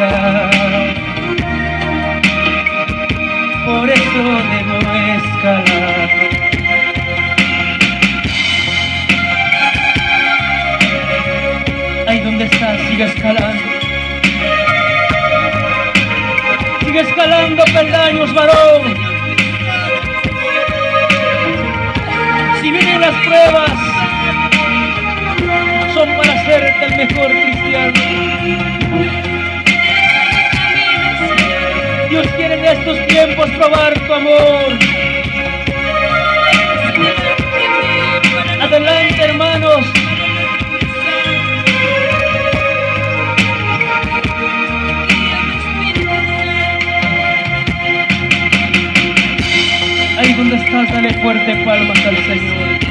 Por 0.00 0.08
eso 3.90 4.22
debo 4.50 4.78
escalar. 5.18 6.10
Ahí 12.08 12.18
donde 12.20 12.44
estás, 12.44 12.80
sigue 12.88 13.04
escalando. 13.04 13.62
Sigue 16.86 17.00
escalando 17.00 17.64
peldaños, 17.64 18.32
varón. 18.32 18.94
Si 22.62 22.70
vienen 22.70 23.00
las 23.02 23.14
pruebas, 23.26 23.72
son 25.92 26.08
para 26.16 26.44
ser 26.46 26.74
el 26.84 26.96
mejor 26.96 27.30
cristiano. 27.30 28.19
Estos 32.80 33.06
tiempos 33.08 33.50
probar 33.50 33.92
tu 34.06 34.14
amor. 34.14 34.78
Adelante, 38.60 39.22
hermanos. 39.22 39.86
Ahí 50.18 50.32
donde 50.34 50.56
estás, 50.56 50.92
dale 50.92 51.14
fuerte 51.22 51.64
palmas 51.64 52.06
al 52.06 52.16
Señor. 52.16 52.89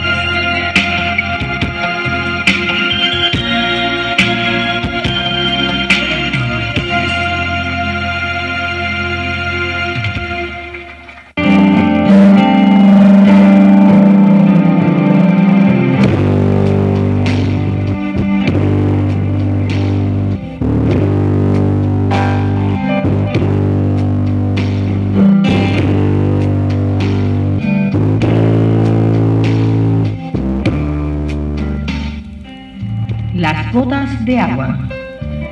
Gotas 33.72 34.26
de 34.26 34.40
agua 34.40 34.78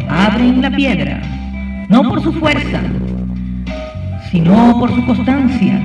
abren 0.09 0.61
la 0.61 0.71
piedra, 0.71 1.21
no 1.89 2.03
por 2.03 2.21
su 2.23 2.33
fuerza, 2.33 2.81
sino 4.31 4.79
por 4.79 4.93
su 4.93 5.05
constancia. 5.05 5.79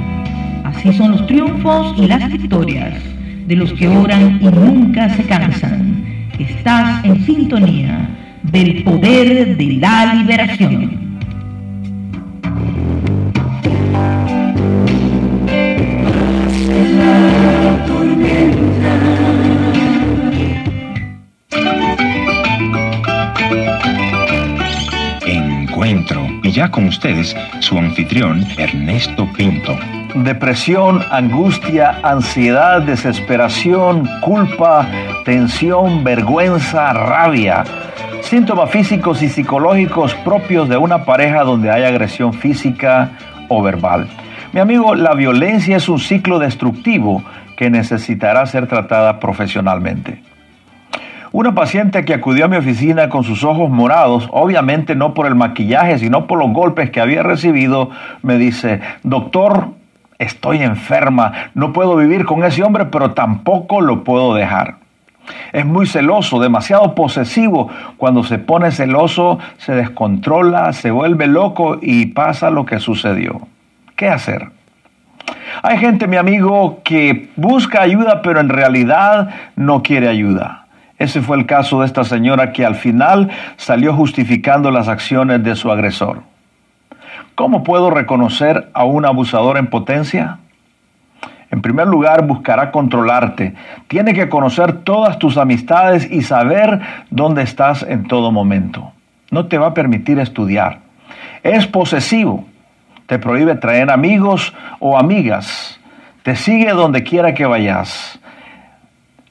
Así 0.64 0.92
son 0.92 1.12
los 1.12 1.26
triunfos 1.26 1.94
y 1.98 2.06
las 2.06 2.30
victorias 2.30 2.94
de 3.46 3.56
los 3.56 3.72
que 3.74 3.88
oran 3.88 4.38
y 4.40 4.46
nunca 4.46 5.08
se 5.10 5.24
cansan. 5.24 6.28
Estás 6.38 7.04
en 7.04 7.24
sintonía 7.24 8.08
del 8.44 8.82
poder 8.84 9.56
de 9.56 9.72
la 9.74 10.14
liberación. 10.14 10.81
Con 26.72 26.88
ustedes, 26.88 27.36
su 27.60 27.78
anfitrión, 27.78 28.44
Ernesto 28.58 29.28
Pinto. 29.36 29.78
Depresión, 30.16 31.00
angustia, 31.12 32.00
ansiedad, 32.02 32.82
desesperación, 32.82 34.08
culpa, 34.20 34.88
tensión, 35.24 36.02
vergüenza, 36.02 36.92
rabia. 36.92 37.62
Síntomas 38.22 38.70
físicos 38.70 39.22
y 39.22 39.28
psicológicos 39.28 40.14
propios 40.24 40.68
de 40.68 40.76
una 40.76 41.04
pareja 41.04 41.44
donde 41.44 41.70
hay 41.70 41.84
agresión 41.84 42.32
física 42.32 43.10
o 43.48 43.62
verbal. 43.62 44.08
Mi 44.52 44.60
amigo, 44.60 44.96
la 44.96 45.14
violencia 45.14 45.76
es 45.76 45.88
un 45.88 46.00
ciclo 46.00 46.40
destructivo 46.40 47.22
que 47.56 47.70
necesitará 47.70 48.44
ser 48.46 48.66
tratada 48.66 49.20
profesionalmente. 49.20 50.31
Una 51.32 51.54
paciente 51.54 52.04
que 52.04 52.12
acudió 52.12 52.44
a 52.44 52.48
mi 52.48 52.58
oficina 52.58 53.08
con 53.08 53.24
sus 53.24 53.42
ojos 53.42 53.70
morados, 53.70 54.28
obviamente 54.32 54.94
no 54.94 55.14
por 55.14 55.26
el 55.26 55.34
maquillaje, 55.34 55.98
sino 55.98 56.26
por 56.26 56.38
los 56.38 56.52
golpes 56.52 56.90
que 56.90 57.00
había 57.00 57.22
recibido, 57.22 57.88
me 58.22 58.36
dice, 58.36 58.82
doctor, 59.02 59.68
estoy 60.18 60.58
enferma, 60.58 61.32
no 61.54 61.72
puedo 61.72 61.96
vivir 61.96 62.26
con 62.26 62.44
ese 62.44 62.62
hombre, 62.62 62.84
pero 62.84 63.12
tampoco 63.12 63.80
lo 63.80 64.04
puedo 64.04 64.34
dejar. 64.34 64.76
Es 65.54 65.64
muy 65.64 65.86
celoso, 65.86 66.38
demasiado 66.38 66.94
posesivo. 66.94 67.70
Cuando 67.96 68.24
se 68.24 68.38
pone 68.38 68.70
celoso, 68.70 69.38
se 69.56 69.72
descontrola, 69.72 70.74
se 70.74 70.90
vuelve 70.90 71.28
loco 71.28 71.78
y 71.80 72.06
pasa 72.06 72.50
lo 72.50 72.66
que 72.66 72.78
sucedió. 72.78 73.40
¿Qué 73.96 74.08
hacer? 74.08 74.50
Hay 75.62 75.78
gente, 75.78 76.06
mi 76.08 76.16
amigo, 76.16 76.80
que 76.84 77.30
busca 77.36 77.80
ayuda, 77.80 78.20
pero 78.20 78.40
en 78.40 78.50
realidad 78.50 79.30
no 79.56 79.82
quiere 79.82 80.08
ayuda. 80.08 80.61
Ese 81.02 81.20
fue 81.20 81.36
el 81.36 81.46
caso 81.46 81.80
de 81.80 81.86
esta 81.86 82.04
señora 82.04 82.52
que 82.52 82.64
al 82.64 82.76
final 82.76 83.28
salió 83.56 83.92
justificando 83.92 84.70
las 84.70 84.86
acciones 84.86 85.42
de 85.42 85.56
su 85.56 85.72
agresor. 85.72 86.22
¿Cómo 87.34 87.64
puedo 87.64 87.90
reconocer 87.90 88.70
a 88.72 88.84
un 88.84 89.04
abusador 89.04 89.58
en 89.58 89.66
potencia? 89.66 90.38
En 91.50 91.60
primer 91.60 91.88
lugar, 91.88 92.24
buscará 92.24 92.70
controlarte. 92.70 93.52
Tiene 93.88 94.14
que 94.14 94.28
conocer 94.28 94.84
todas 94.84 95.18
tus 95.18 95.38
amistades 95.38 96.08
y 96.08 96.22
saber 96.22 96.80
dónde 97.10 97.42
estás 97.42 97.82
en 97.82 98.06
todo 98.06 98.30
momento. 98.30 98.92
No 99.32 99.46
te 99.46 99.58
va 99.58 99.66
a 99.66 99.74
permitir 99.74 100.20
estudiar. 100.20 100.78
Es 101.42 101.66
posesivo. 101.66 102.44
Te 103.06 103.18
prohíbe 103.18 103.56
traer 103.56 103.90
amigos 103.90 104.54
o 104.78 104.96
amigas. 104.96 105.80
Te 106.22 106.36
sigue 106.36 106.70
donde 106.70 107.02
quiera 107.02 107.34
que 107.34 107.44
vayas. 107.44 108.20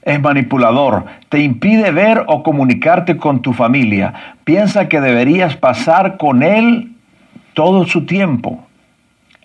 Es 0.02 0.20
manipulador. 0.20 1.04
Te 1.28 1.40
impide 1.40 1.90
ver 1.92 2.24
o 2.26 2.42
comunicarte 2.42 3.16
con 3.16 3.40
tu 3.40 3.52
familia. 3.52 4.14
Piensa 4.44 4.88
que 4.88 5.00
deberías 5.00 5.56
pasar 5.56 6.16
con 6.16 6.42
él 6.42 6.92
todo 7.54 7.86
su 7.86 8.04
tiempo. 8.04 8.66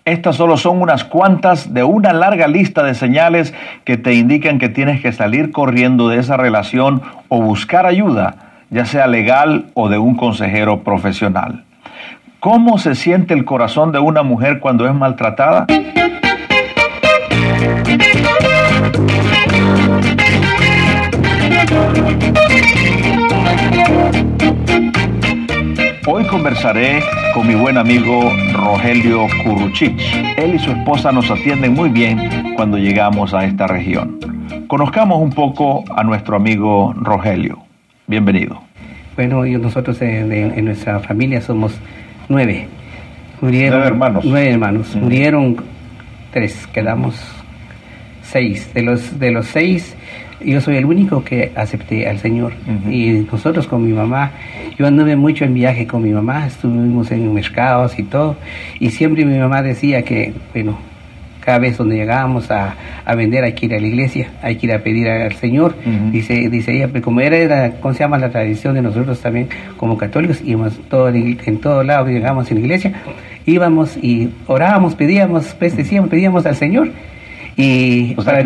Estas 0.04 0.36
solo 0.36 0.56
son 0.56 0.80
unas 0.80 1.04
cuantas 1.04 1.74
de 1.74 1.84
una 1.84 2.14
larga 2.14 2.48
lista 2.48 2.82
de 2.82 2.94
señales 2.94 3.52
que 3.84 3.98
te 3.98 4.14
indican 4.14 4.58
que 4.58 4.70
tienes 4.70 5.02
que 5.02 5.12
salir 5.12 5.52
corriendo 5.52 6.08
de 6.08 6.18
esa 6.18 6.38
relación 6.38 7.02
o 7.28 7.42
buscar 7.42 7.84
ayuda, 7.84 8.36
ya 8.70 8.86
sea 8.86 9.06
legal 9.06 9.66
o 9.74 9.90
de 9.90 9.98
un 9.98 10.14
consejero 10.14 10.82
profesional. 10.82 11.64
¿Cómo 12.40 12.78
se 12.78 12.94
siente 12.94 13.34
el 13.34 13.44
corazón 13.44 13.92
de 13.92 13.98
una 13.98 14.22
mujer 14.22 14.60
cuando 14.60 14.88
es 14.88 14.94
maltratada? 14.94 15.66
Hoy 26.06 26.24
conversaré 26.24 27.02
con 27.34 27.46
mi 27.46 27.54
buen 27.54 27.76
amigo 27.76 28.32
Rogelio 28.52 29.26
Curruchich. 29.44 30.00
Él 30.36 30.54
y 30.54 30.58
su 30.58 30.70
esposa 30.70 31.12
nos 31.12 31.30
atienden 31.30 31.74
muy 31.74 31.90
bien 31.90 32.54
cuando 32.56 32.78
llegamos 32.78 33.34
a 33.34 33.44
esta 33.44 33.66
región. 33.66 34.18
Conozcamos 34.66 35.20
un 35.20 35.30
poco 35.30 35.84
a 35.94 36.02
nuestro 36.04 36.36
amigo 36.36 36.94
Rogelio. 36.96 37.58
Bienvenido. 38.06 38.62
Bueno, 39.16 39.44
nosotros 39.44 40.00
en, 40.00 40.64
nuestra 40.64 41.00
familia 41.00 41.40
somos 41.40 41.78
nueve. 42.28 42.68
Murieron, 43.40 43.80
Nueve 43.80 43.86
hermanos. 43.86 44.24
Nueve 44.24 44.50
hermanos. 44.50 44.96
Murieron 44.96 45.56
tres, 46.32 46.66
quedamos 46.68 47.20
seis. 48.22 48.72
De 48.74 48.82
los, 48.82 49.18
de 49.18 49.30
los 49.30 49.46
seis, 49.46 49.96
yo 50.44 50.60
soy 50.60 50.76
el 50.76 50.84
único 50.84 51.24
que 51.24 51.52
acepté 51.54 52.08
al 52.08 52.18
Señor. 52.18 52.52
Y 52.90 53.26
nosotros 53.30 53.66
con 53.66 53.84
mi 53.84 53.92
mamá, 53.92 54.30
yo 54.78 54.86
anduve 54.86 55.16
mucho 55.16 55.44
en 55.44 55.54
viaje 55.54 55.86
con 55.86 56.02
mi 56.02 56.10
mamá, 56.10 56.46
estuvimos 56.46 57.10
en 57.10 57.32
mercados 57.34 57.98
y 57.98 58.04
todo. 58.04 58.36
Y 58.80 58.90
siempre 58.90 59.24
mi 59.24 59.38
mamá 59.38 59.62
decía 59.62 60.02
que, 60.02 60.32
bueno, 60.54 60.78
cada 61.40 61.58
vez 61.60 61.78
donde 61.78 61.96
llegábamos 61.96 62.50
a, 62.50 62.74
a 63.06 63.14
vender 63.14 63.42
hay 63.42 63.54
que 63.54 63.66
ir 63.66 63.74
a 63.74 63.80
la 63.80 63.86
iglesia, 63.86 64.28
hay 64.42 64.56
que 64.56 64.66
ir 64.66 64.72
a 64.72 64.80
pedir 64.80 65.08
al 65.08 65.32
Señor. 65.32 65.74
Dice, 66.12 66.48
dice 66.50 66.76
ella, 66.76 66.88
pero 66.92 67.02
como 67.04 67.20
era, 67.20 67.38
la- 67.46 67.70
¿cómo 67.80 67.94
se 67.94 68.00
llama 68.00 68.18
la 68.18 68.28
tradición 68.30 68.74
de 68.74 68.82
nosotros 68.82 69.18
también 69.20 69.48
como 69.78 69.96
católicos? 69.96 70.42
Íbamos 70.44 70.78
todo, 70.90 71.08
en, 71.08 71.58
todo 71.58 71.82
lado 71.82 72.06
llegábamos 72.06 72.50
en 72.50 72.58
la 72.58 72.60
iglesia, 72.64 72.92
íbamos 73.46 73.96
y 73.96 74.28
orábamos, 74.46 74.94
pedíamos, 74.94 75.54
pues 75.58 75.74
decíamos, 75.76 76.10
pedíamos 76.10 76.44
al 76.44 76.56
Señor. 76.56 76.90
Y 77.60 78.14
O 78.16 78.22
para 78.22 78.44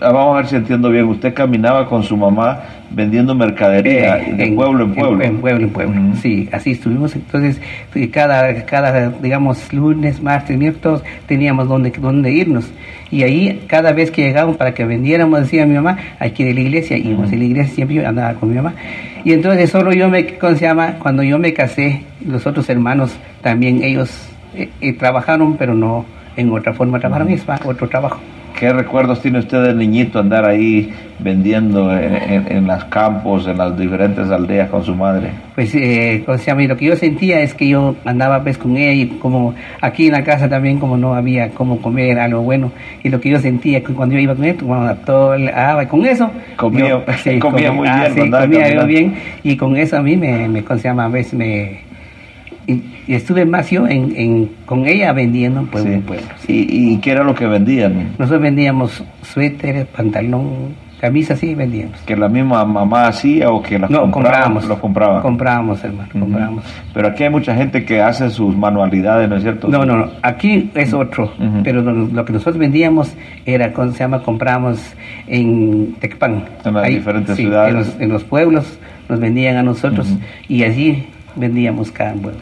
vamos 0.00 0.34
a 0.34 0.36
ver 0.38 0.46
si 0.46 0.56
entiendo 0.56 0.88
bien. 0.88 1.04
Usted 1.04 1.34
caminaba 1.34 1.86
con 1.86 2.02
su 2.02 2.16
mamá 2.16 2.60
vendiendo 2.90 3.34
mercadería 3.34 4.16
Eh, 4.18 4.32
de 4.32 4.52
pueblo 4.52 4.84
en 4.84 4.94
pueblo. 4.94 5.22
En, 5.22 5.36
pueblo 5.36 5.64
en 5.64 5.70
pueblo, 5.70 6.00
sí, 6.22 6.48
así 6.50 6.70
estuvimos. 6.70 7.14
Entonces, 7.14 7.60
eh, 7.94 8.08
cada, 8.08 8.64
cada, 8.64 9.10
digamos, 9.10 9.70
lunes, 9.70 10.22
martes, 10.22 10.56
miércoles, 10.56 11.02
teníamos 11.26 11.68
donde, 11.68 11.90
donde 11.90 12.32
irnos. 12.32 12.70
Y 13.10 13.22
ahí, 13.22 13.64
cada 13.66 13.92
vez 13.92 14.10
que 14.10 14.22
llegábamos 14.22 14.56
para 14.56 14.72
que 14.72 14.86
vendiéramos, 14.86 15.40
decía 15.40 15.66
mi 15.66 15.74
mamá, 15.74 15.98
hay 16.18 16.30
que 16.30 16.44
ir 16.44 16.52
a 16.52 16.54
la 16.54 16.60
iglesia. 16.60 16.96
Y 16.96 17.08
íbamos 17.08 17.30
a 17.30 17.36
la 17.36 17.44
iglesia, 17.44 17.74
siempre 17.74 17.96
yo 17.96 18.08
andaba 18.08 18.32
con 18.32 18.48
mi 18.48 18.56
mamá. 18.56 18.72
Y 19.24 19.34
entonces, 19.34 19.68
solo 19.68 19.92
yo 19.92 20.08
me, 20.08 20.38
¿cómo 20.38 20.54
se 20.56 20.64
llama? 20.64 20.94
Cuando 21.00 21.22
yo 21.22 21.38
me 21.38 21.52
casé, 21.52 22.04
los 22.26 22.46
otros 22.46 22.70
hermanos 22.70 23.14
también, 23.42 23.82
ellos 23.82 24.10
eh, 24.56 24.70
eh, 24.80 24.94
trabajaron, 24.94 25.58
pero 25.58 25.74
no 25.74 26.06
en 26.36 26.50
otra 26.50 26.72
forma, 26.72 26.98
trabajaron, 26.98 27.28
es 27.28 27.46
más, 27.46 27.60
otro 27.66 27.88
trabajo. 27.90 28.20
¿Qué 28.58 28.72
recuerdos 28.72 29.20
tiene 29.20 29.40
usted 29.40 29.62
de 29.64 29.74
niñito 29.74 30.18
andar 30.20 30.44
ahí 30.44 30.92
vendiendo 31.18 31.92
en, 31.96 32.14
en- 32.14 32.52
en 32.52 32.66
los 32.66 32.84
campos, 32.84 33.46
en 33.48 33.58
las 33.58 33.76
diferentes 33.78 34.30
aldeas 34.30 34.68
con 34.70 34.84
su 34.84 34.94
madre? 34.94 35.30
Pues, 35.54 35.74
eh, 35.74 36.22
o 36.26 36.38
sea, 36.38 36.54
lo 36.54 36.76
que 36.76 36.84
yo 36.86 36.96
sentía 36.96 37.40
es 37.40 37.52
que 37.54 37.68
yo 37.68 37.96
andaba 38.04 38.42
pues 38.42 38.56
con 38.58 38.76
ella 38.76 38.92
y 38.92 39.06
como 39.18 39.54
aquí 39.80 40.06
en 40.06 40.12
la 40.12 40.22
casa 40.24 40.48
también 40.48 40.78
como 40.78 40.96
no 40.96 41.14
había 41.14 41.50
como 41.50 41.80
comer 41.80 42.18
algo 42.18 42.42
bueno 42.42 42.72
y 43.02 43.08
lo 43.08 43.20
que 43.20 43.30
yo 43.30 43.38
sentía 43.40 43.82
que 43.82 43.92
cuando 43.92 44.14
yo 44.14 44.20
iba 44.20 44.34
con 44.34 44.44
él, 44.44 44.56
tomaba 44.56 44.94
todo 44.94 45.34
el 45.34 45.48
agua 45.48 45.82
y 45.84 45.86
con 45.86 46.04
eso 46.04 46.30
Comía- 46.56 46.88
yo, 46.88 47.04
comía 47.40 47.72
muy 47.72 47.88
ah, 47.88 48.00
bien, 48.02 48.14
sí, 48.14 48.20
andaba 48.20 48.44
comía 48.44 48.72
yo 48.74 48.86
bien 48.86 49.14
y 49.42 49.56
con 49.56 49.76
eso 49.76 49.96
a 49.96 50.02
mí 50.02 50.16
me, 50.16 50.48
me 50.48 50.62
¿cómo 50.64 50.78
se 50.78 50.88
llama? 50.88 51.04
a 51.06 51.08
veces 51.08 51.34
me 51.34 51.80
y, 52.66 52.82
y 53.06 53.14
estuve 53.14 53.44
más 53.44 53.70
yo 53.70 53.86
en, 53.86 54.14
en- 54.16 54.50
con 54.66 54.86
ella 54.86 55.12
vendiendo 55.12 55.60
en 55.60 55.66
pueblo 55.66 55.88
Sí. 55.90 55.94
en 55.96 56.02
pueblo. 56.02 56.26
¿Y, 56.48 56.92
y 56.94 56.98
qué 56.98 57.10
era 57.12 57.24
lo 57.24 57.34
que 57.34 57.46
vendían? 57.46 58.10
Nosotros 58.18 58.40
vendíamos 58.42 59.04
suéter, 59.22 59.86
pantalón, 59.86 60.74
camisas, 61.00 61.38
sí 61.38 61.54
vendíamos. 61.54 61.98
¿Que 62.06 62.16
la 62.16 62.28
misma 62.30 62.64
mamá 62.64 63.08
hacía 63.08 63.50
o 63.50 63.60
que 63.62 63.78
las 63.78 63.90
No, 63.90 64.10
comprábamos. 64.10 64.64
Los 64.66 64.78
compraban. 64.78 65.20
Comprábamos, 65.20 65.84
hermano, 65.84 66.08
comprábamos. 66.12 66.64
Pero 66.94 67.08
aquí 67.08 67.24
hay 67.24 67.30
mucha 67.30 67.54
gente 67.54 67.84
que 67.84 68.00
hace 68.00 68.30
sus 68.30 68.56
manualidades, 68.56 69.28
¿no 69.28 69.36
es 69.36 69.42
cierto? 69.42 69.68
No, 69.68 69.84
no, 69.84 69.96
no. 69.98 70.08
Aquí 70.22 70.70
es 70.74 70.94
otro. 70.94 71.32
Pero 71.62 71.82
lo, 71.82 71.92
lo 71.92 72.24
que 72.24 72.32
nosotros 72.32 72.56
vendíamos 72.56 73.12
era, 73.44 73.72
¿cómo 73.74 73.92
se 73.92 73.98
llama? 73.98 74.22
Compramos 74.22 74.80
en 75.26 75.94
Tecpan. 76.00 76.44
En 76.64 76.74
las 76.74 76.88
diferentes 76.88 77.36
sí, 77.36 77.42
ciudades. 77.42 77.70
En 77.72 77.76
los, 77.76 78.00
en 78.00 78.08
los 78.10 78.24
pueblos 78.24 78.78
nos 79.08 79.20
vendían 79.20 79.56
a 79.58 79.62
nosotros 79.62 80.08
y 80.48 80.62
allí 80.62 81.04
vendíamos 81.36 81.90
cada 81.90 82.14
pueblo. 82.14 82.40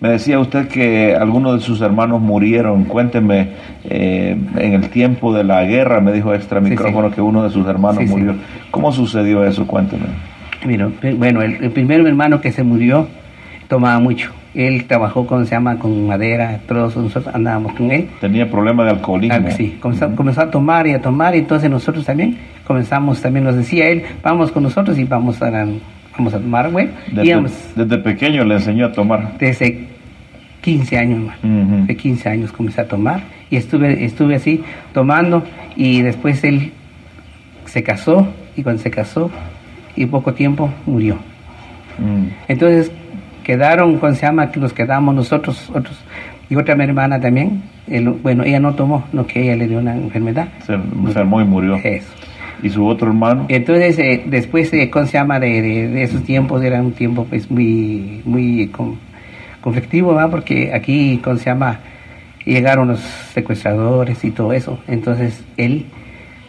Me 0.00 0.08
decía 0.10 0.38
usted 0.38 0.68
que 0.68 1.14
algunos 1.14 1.54
de 1.54 1.60
sus 1.60 1.80
hermanos 1.80 2.20
murieron. 2.20 2.84
Cuénteme, 2.84 3.48
eh, 3.84 4.36
en 4.56 4.72
el 4.74 4.88
tiempo 4.90 5.32
de 5.34 5.44
la 5.44 5.64
guerra, 5.64 6.00
me 6.00 6.12
dijo 6.12 6.34
extra 6.34 6.60
micrófono 6.60 7.08
sí. 7.08 7.14
que 7.16 7.20
uno 7.20 7.42
de 7.42 7.50
sus 7.50 7.66
hermanos 7.66 7.98
Sí, 8.04 8.06
murió. 8.06 8.34
¿Cómo 8.70 8.92
sucedió 8.92 9.44
eso? 9.44 9.66
Cuénteme. 9.66 10.06
Mira, 10.66 10.88
pe- 11.00 11.14
bueno, 11.14 11.42
el, 11.42 11.62
el 11.64 11.70
primer 11.70 12.00
hermano 12.06 12.40
que 12.40 12.50
se 12.52 12.62
murió 12.62 13.06
tomaba 13.68 13.98
mucho. 14.00 14.30
Él 14.54 14.86
trabajó 14.86 15.26
con, 15.26 15.44
se 15.46 15.52
llama, 15.52 15.78
con 15.78 16.06
madera, 16.06 16.58
todos 16.66 16.96
nosotros 16.96 17.32
andábamos 17.34 17.74
con 17.74 17.90
él. 17.92 18.08
Tenía 18.20 18.50
problemas 18.50 18.86
de 18.86 18.92
alcoholismo. 18.92 19.46
Ah, 19.46 19.50
sí, 19.50 19.76
comenzó, 19.80 20.14
comenzó 20.16 20.40
a 20.40 20.50
tomar 20.50 20.86
y 20.86 20.94
a 20.94 21.00
tomar, 21.02 21.36
y 21.36 21.38
entonces 21.40 21.70
nosotros 21.70 22.04
también 22.04 22.38
comenzamos, 22.66 23.20
también 23.20 23.44
nos 23.44 23.54
decía 23.56 23.88
él, 23.88 24.02
vamos 24.22 24.50
con 24.50 24.62
nosotros 24.64 24.98
y 24.98 25.04
vamos 25.04 25.40
a, 25.42 25.66
vamos 26.18 26.34
a 26.34 26.38
tomar, 26.38 26.70
güey. 26.70 26.88
Desde, 27.12 27.26
Íbamos 27.28 27.52
desde 27.76 27.98
pequeño 27.98 28.44
le 28.44 28.54
enseñó 28.56 28.86
a 28.86 28.92
tomar. 28.92 29.38
desde 29.38 29.86
15 30.62 30.98
años, 30.98 31.30
hermano. 31.42 31.74
Ujú. 31.78 31.86
De 31.86 31.96
15 31.96 32.28
años 32.28 32.52
comencé 32.52 32.80
a 32.80 32.88
tomar 32.88 33.22
y 33.50 33.56
estuve, 33.56 34.04
estuve 34.04 34.34
así 34.36 34.62
tomando 34.92 35.44
y 35.76 36.02
después 36.02 36.42
él 36.44 36.72
se 37.66 37.82
casó 37.82 38.28
y 38.56 38.62
cuando 38.62 38.82
se 38.82 38.90
casó 38.90 39.30
y 39.96 40.06
poco 40.06 40.34
tiempo 40.34 40.70
murió. 40.86 41.14
Mm. 41.98 42.26
Entonces 42.48 42.90
quedaron, 43.44 43.98
¿cómo 43.98 44.14
se 44.14 44.22
llama? 44.26 44.50
Que 44.50 44.60
nos 44.60 44.72
quedamos 44.72 45.14
nosotros, 45.14 45.70
otros 45.72 45.96
y 46.50 46.56
otra 46.56 46.74
mi 46.74 46.84
hermana 46.84 47.20
también. 47.20 47.62
él- 47.88 48.08
bueno, 48.22 48.42
ella 48.44 48.60
no 48.60 48.74
tomó, 48.74 49.04
no 49.12 49.26
que 49.26 49.42
ella 49.42 49.56
le 49.56 49.66
dio 49.68 49.78
una 49.78 49.94
enfermedad. 49.94 50.48
Se 50.66 50.74
enfermó 50.74 51.40
y 51.40 51.44
murió. 51.44 51.76
Eso. 51.76 52.08
¿Y 52.62 52.70
su 52.70 52.86
otro 52.86 53.08
hermano? 53.08 53.46
Entonces, 53.48 53.98
eh, 53.98 54.22
después, 54.26 54.70
de, 54.70 54.90
¿cómo 54.90 55.06
se 55.06 55.12
llama? 55.12 55.38
De, 55.38 55.62
de- 55.62 55.88
de 55.88 56.02
esos 56.02 56.22
tiempos, 56.24 56.62
era 56.62 56.80
un 56.82 56.92
tiempo 56.92 57.24
pues 57.28 57.50
muy, 57.50 58.20
muy 58.24 58.66
con- 58.68 58.96
conflictivo, 59.60 60.14
¿verdad? 60.14 60.30
Porque 60.30 60.72
aquí, 60.74 61.20
¿cómo 61.22 61.36
se 61.36 61.46
llama? 61.46 61.80
Llegaron 62.44 62.88
los 62.88 63.00
secuestradores 63.34 64.24
y 64.24 64.30
todo 64.30 64.52
eso. 64.52 64.78
Entonces, 64.88 65.44
él, 65.56 65.84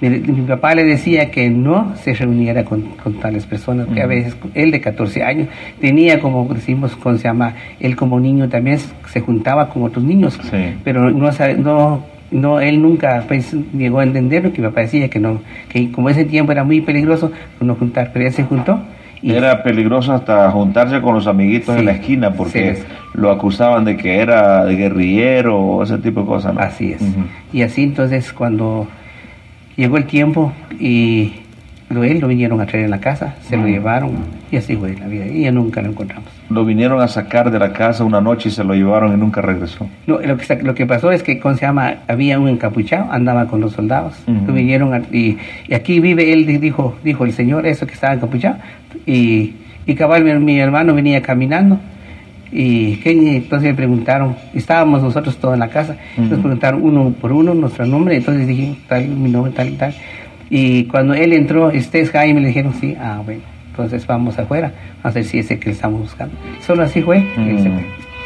mi, 0.01 0.09
mi 0.09 0.41
papá 0.47 0.73
le 0.75 0.85
decía 0.85 1.29
que 1.29 1.49
no 1.49 1.93
se 2.03 2.13
reuniera 2.13 2.63
con, 2.63 2.81
con 3.03 3.15
tales 3.19 3.45
personas, 3.45 3.87
que 3.87 4.01
a 4.01 4.05
Ujú. 4.05 4.09
veces, 4.15 4.37
él 4.53 4.71
de 4.71 4.79
14 4.79 5.23
años, 5.23 5.47
tenía 5.81 6.19
como 6.21 6.45
decimos, 6.53 6.95
¿cómo 6.95 7.17
se 7.17 7.25
llama? 7.25 7.53
Él 7.79 7.95
como 7.97 8.19
niño 8.19 8.47
también 8.47 8.79
se 9.09 9.19
juntaba 9.19 9.69
con 9.69 9.83
otros 9.83 10.03
niños, 10.03 10.39
Sí. 10.49 10.73
pero 10.83 11.11
no, 11.11 11.29
no, 11.57 12.03
no, 12.31 12.59
él 12.59 12.81
nunca 12.81 13.23
pues, 13.27 13.55
llegó 13.73 13.99
a 13.99 14.03
entender 14.03 14.43
lo 14.43 14.53
que 14.53 14.61
mi 14.61 14.67
papá 14.67 14.81
decía, 14.81 15.09
que 15.09 15.19
no, 15.19 15.41
que 15.69 15.91
como 15.91 16.09
ese 16.09 16.25
tiempo 16.25 16.51
era 16.51 16.63
muy 16.63 16.81
peligroso, 16.81 17.31
no 17.59 17.75
juntar, 17.75 18.11
pero 18.13 18.25
él 18.27 18.33
se 18.33 18.43
juntó. 18.43 18.79
Y 19.21 19.31
Era 19.33 19.63
peligroso 19.63 20.13
hasta 20.13 20.49
juntarse 20.49 21.01
con 21.01 21.13
los 21.15 21.27
amiguitos 21.27 21.73
Sí. 21.75 21.79
en 21.81 21.85
la 21.87 21.91
esquina 21.91 22.31
porque 22.31 22.75
Sí. 22.75 22.83
lo 23.15 23.31
acusaban 23.31 23.83
de 23.83 23.97
que 23.97 24.17
era 24.19 24.63
de 24.63 24.75
guerrillero 24.77 25.59
o 25.59 25.83
ese 25.83 25.97
tipo 25.97 26.21
de 26.21 26.25
cosas. 26.27 26.53
¿no? 26.53 26.61
Así 26.61 26.93
es. 26.93 27.01
Y 27.51 27.61
así 27.63 27.83
entonces 27.83 28.31
cuando 28.31 28.87
llegó 29.75 29.97
el 29.97 30.05
tiempo 30.05 30.53
y 30.79 31.33
él 31.89 32.19
lo 32.19 32.27
vinieron 32.27 32.61
a 32.61 32.65
traer 32.67 32.85
en 32.85 32.91
la 32.91 32.99
casa, 32.99 33.35
se 33.41 33.57
lo 33.57 33.67
llevaron 33.67 34.11
y 34.51 34.57
así 34.57 34.75
fue 34.75 34.95
la 34.95 35.07
vida. 35.07 35.25
Y 35.25 35.41
ya 35.43 35.51
nunca 35.51 35.81
lo 35.81 35.89
encontramos. 35.89 36.25
Lo 36.49 36.63
vinieron 36.63 37.01
a 37.01 37.07
sacar 37.07 37.49
de 37.51 37.57
la 37.59 37.73
casa 37.73 38.03
una 38.03 38.21
noche 38.21 38.49
y 38.49 38.51
se 38.51 38.63
lo 38.63 38.73
llevaron 38.75 39.13
y 39.13 39.17
nunca 39.17 39.41
regresó. 39.41 39.87
No, 40.05 40.19
lo, 40.19 40.37
que, 40.37 40.55
lo 40.63 40.75
que 40.75 40.85
pasó 40.85 41.11
es 41.11 41.23
que, 41.23 41.39
¿cómo 41.39 41.55
se 41.55 41.61
llama? 41.61 41.95
Había 42.07 42.39
un 42.39 42.47
encapuchado, 42.47 43.11
andaba 43.11 43.47
con 43.47 43.59
los 43.61 43.73
soldados. 43.73 44.13
Ujú. 44.27 44.47
Lo 44.47 44.53
vinieron 44.53 44.93
a- 44.93 45.01
y, 45.11 45.37
y 45.67 45.73
aquí 45.73 45.99
vive 45.99 46.31
él, 46.33 46.45
di- 46.45 46.57
dijo, 46.57 46.95
dijo 47.03 47.25
el 47.25 47.33
señor, 47.33 47.65
eso 47.65 47.87
que 47.87 47.93
estaba 47.93 48.13
encapuchado. 48.13 48.57
Y, 49.05 49.53
y 49.85 49.95
cabal, 49.95 50.23
mi, 50.23 50.33
mi 50.35 50.59
hermano 50.59 50.93
venía 50.93 51.21
caminando. 51.21 51.79
Y 52.51 52.99
entonces 53.05 53.69
le 53.69 53.73
preguntaron, 53.75 54.35
estábamos 54.55 55.03
nosotros 55.03 55.37
todos 55.37 55.53
en 55.53 55.59
la 55.59 55.67
casa, 55.69 55.97
nos 56.17 56.31
Ujú. 56.31 56.41
preguntaron 56.41 56.81
uno 56.81 57.13
por 57.21 57.31
uno 57.31 57.53
nuestro 57.53 57.85
nombre, 57.85 58.15
entonces 58.15 58.47
dije, 58.47 58.73
tal, 58.87 59.07
mi 59.07 59.29
nombre, 59.29 59.51
tal 59.53 59.69
y 59.69 59.73
tal. 59.73 59.93
Y 60.49 60.85
cuando 60.85 61.13
él 61.13 61.33
entró, 61.33 61.69
este 61.71 62.01
es 62.01 62.11
Jaime, 62.11 62.41
le 62.41 62.47
dijeron, 62.47 62.73
sí, 62.79 62.95
ah, 62.99 63.21
bueno, 63.23 63.41
entonces 63.69 64.05
vamos 64.07 64.37
afuera, 64.39 64.71
a 65.03 65.11
ver 65.11 65.23
si 65.23 65.39
es 65.39 65.51
el 65.51 65.59
que 65.59 65.67
le 65.67 65.71
estamos 65.73 66.01
buscando. 66.01 66.35
Solo 66.65 66.83
así 66.83 67.01
fue, 67.01 67.17
él 67.17 67.59
se 67.59 67.69
Mm. 67.69 67.73
fue, 67.73 67.85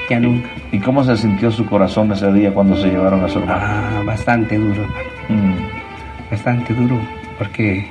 ya 0.10 0.20
nunca. 0.20 0.48
¿Y 0.72 0.80
cómo 0.80 1.04
se 1.04 1.18
sintió 1.18 1.52
su 1.52 1.66
corazón 1.66 2.12
ese 2.12 2.32
día 2.32 2.54
cuando 2.54 2.76
se 2.78 2.88
llevaron 2.90 3.24
a 3.24 3.28
su 3.28 3.40
hermano? 3.40 3.62
Ah, 3.64 4.02
bastante 4.06 4.58
duro, 4.58 4.82
hermano, 4.84 5.10
Mm. 5.30 6.32
bastante 6.32 6.74
duro, 6.74 6.98
porque 7.38 7.86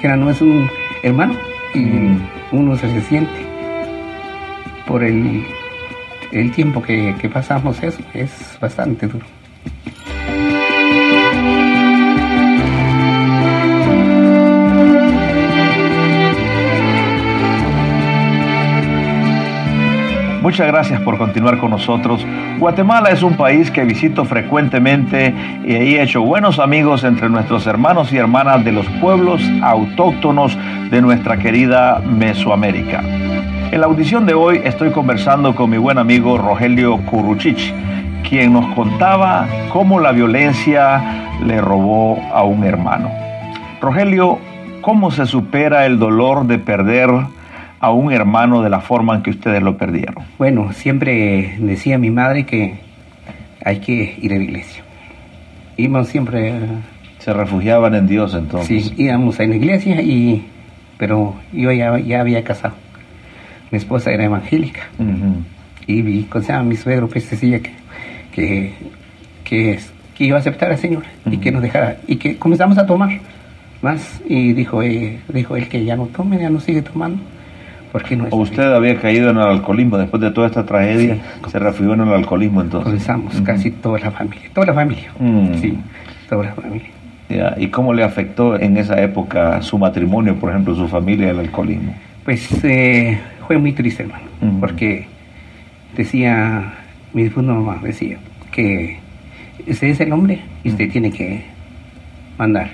que 0.00 0.06
era, 0.06 0.16
no 0.16 0.30
es 0.30 0.40
un 0.40 0.68
hermano 1.02 1.34
y 1.74 1.78
Mm. 1.80 2.18
uno 2.52 2.76
se 2.76 3.00
siente 3.02 3.32
por 4.86 5.02
el, 5.02 5.42
el 6.32 6.50
tiempo 6.52 6.82
que, 6.82 7.14
que 7.20 7.28
pasamos 7.28 7.82
eso, 7.82 8.00
es 8.14 8.56
bastante 8.60 9.06
duro. 9.06 9.24
Muchas 20.42 20.66
gracias 20.66 21.00
por 21.02 21.18
continuar 21.18 21.58
con 21.58 21.70
nosotros. 21.70 22.26
Guatemala 22.58 23.10
es 23.10 23.22
un 23.22 23.36
país 23.36 23.70
que 23.70 23.84
visito 23.84 24.24
frecuentemente 24.24 25.32
y 25.64 25.72
ahí 25.72 25.94
he 25.94 26.02
hecho 26.02 26.20
buenos 26.20 26.58
amigos 26.58 27.04
entre 27.04 27.28
nuestros 27.28 27.64
hermanos 27.68 28.12
y 28.12 28.16
hermanas 28.16 28.64
de 28.64 28.72
los 28.72 28.84
pueblos 29.00 29.40
autóctonos 29.62 30.58
de 30.90 31.00
nuestra 31.00 31.36
querida 31.36 32.00
Mesoamérica. 32.00 33.04
En 33.70 33.80
la 33.80 33.86
audición 33.86 34.26
de 34.26 34.34
hoy 34.34 34.60
estoy 34.64 34.90
conversando 34.90 35.54
con 35.54 35.70
mi 35.70 35.76
buen 35.76 35.96
amigo 35.96 36.36
Rogelio 36.36 36.96
Curruchich, 37.06 37.72
quien 38.28 38.52
nos 38.52 38.66
contaba 38.74 39.46
cómo 39.72 40.00
la 40.00 40.10
violencia 40.10 41.30
le 41.46 41.60
robó 41.60 42.18
a 42.34 42.42
un 42.42 42.64
hermano. 42.64 43.12
Rogelio, 43.80 44.40
¿cómo 44.80 45.12
se 45.12 45.24
supera 45.24 45.86
el 45.86 46.00
dolor 46.00 46.48
de 46.48 46.58
perder 46.58 47.10
a 47.82 47.90
un 47.90 48.12
hermano 48.12 48.62
de 48.62 48.70
la 48.70 48.80
forma 48.80 49.16
en 49.16 49.22
que 49.22 49.30
ustedes 49.30 49.60
lo 49.62 49.76
perdieron? 49.76 50.24
Bueno, 50.38 50.72
siempre 50.72 51.56
decía 51.58 51.98
mi 51.98 52.10
madre 52.10 52.46
que 52.46 52.74
hay 53.64 53.80
que 53.80 54.16
ir 54.22 54.32
a 54.32 54.36
la 54.36 54.42
iglesia. 54.44 54.82
Íbamos 55.76 56.08
siempre, 56.08 56.54
Se 57.18 57.32
refugiaban 57.32 57.94
en 57.94 58.06
Dios 58.06 58.34
entonces. 58.34 58.86
sí, 58.86 58.94
íbamos 59.02 59.38
a 59.40 59.44
la 59.44 59.56
iglesia 59.56 60.00
y, 60.00 60.44
pero 60.96 61.34
yo 61.52 61.72
ya, 61.72 61.98
ya 61.98 62.20
había 62.20 62.42
casado. 62.44 62.74
Mi 63.72 63.78
esposa 63.78 64.12
era 64.12 64.24
evangélica 64.24 64.82
Ujú. 64.98 65.42
y 65.86 66.02
vi, 66.02 66.26
o 66.32 66.40
sea, 66.40 66.62
mi 66.62 66.76
suegro 66.76 67.08
pues 67.08 67.28
decía 67.30 67.60
que, 67.60 67.70
que, 68.32 68.74
que, 69.44 69.78
que 70.16 70.24
iba 70.24 70.36
a 70.36 70.40
aceptar 70.40 70.70
al 70.70 70.78
Señor 70.78 71.02
y 71.28 71.38
que 71.38 71.50
nos 71.50 71.62
dejara 71.62 71.96
y 72.06 72.16
que 72.16 72.36
comenzamos 72.36 72.78
a 72.78 72.86
tomar 72.86 73.18
más 73.80 74.20
y 74.28 74.52
dijo, 74.52 74.82
eh, 74.84 75.18
dijo 75.32 75.56
él 75.56 75.68
que 75.68 75.84
ya 75.84 75.96
no 75.96 76.06
tome, 76.06 76.38
ya 76.38 76.48
no 76.50 76.60
sigue 76.60 76.82
tomando 76.82 77.20
porque 77.92 78.16
no 78.16 78.26
es 78.26 78.32
¿O 78.32 78.36
usted 78.36 78.62
había 78.72 78.98
caído 79.00 79.30
en 79.30 79.36
el 79.36 79.42
alcoholismo 79.42 79.98
después 79.98 80.20
de 80.22 80.30
toda 80.30 80.46
esta 80.48 80.64
tragedia? 80.64 81.18
Se 81.48 81.58
refugió 81.58 81.92
en 81.94 82.00
el 82.00 82.12
alcoholismo 82.12 82.62
entonces. 82.62 82.84
comenzamos 83.06 83.40
casi 83.42 83.70
toda 83.70 83.98
la 84.00 84.10
familia, 84.10 84.48
toda 84.54 84.66
la 84.68 84.74
familia, 84.74 85.12
Mm. 85.20 85.54
sí, 85.60 85.78
toda 86.28 86.44
la 86.46 86.52
familia. 86.54 86.88
¿Y 87.56 87.68
cómo 87.68 87.94
le 87.94 88.02
afectó 88.04 88.58
en 88.60 88.76
esa 88.76 89.00
época 89.00 89.62
su 89.62 89.78
matrimonio, 89.78 90.34
por 90.36 90.50
ejemplo, 90.50 90.74
su 90.74 90.86
familia, 90.88 91.30
el 91.30 91.38
alcoholismo? 91.38 91.94
Pues 92.24 92.62
eh, 92.64 93.18
fue 93.46 93.56
muy 93.58 93.72
triste, 93.72 94.02
hermano, 94.02 94.24
porque 94.60 95.06
decía, 95.96 96.74
mi 97.14 97.22
difunta 97.24 97.52
mamá 97.52 97.78
decía 97.82 98.18
que 98.50 98.98
usted 99.66 99.88
es 99.88 100.00
el 100.00 100.12
hombre 100.12 100.40
y 100.62 100.70
usted 100.70 100.90
tiene 100.90 101.10
que 101.10 101.44
mandar. 102.38 102.70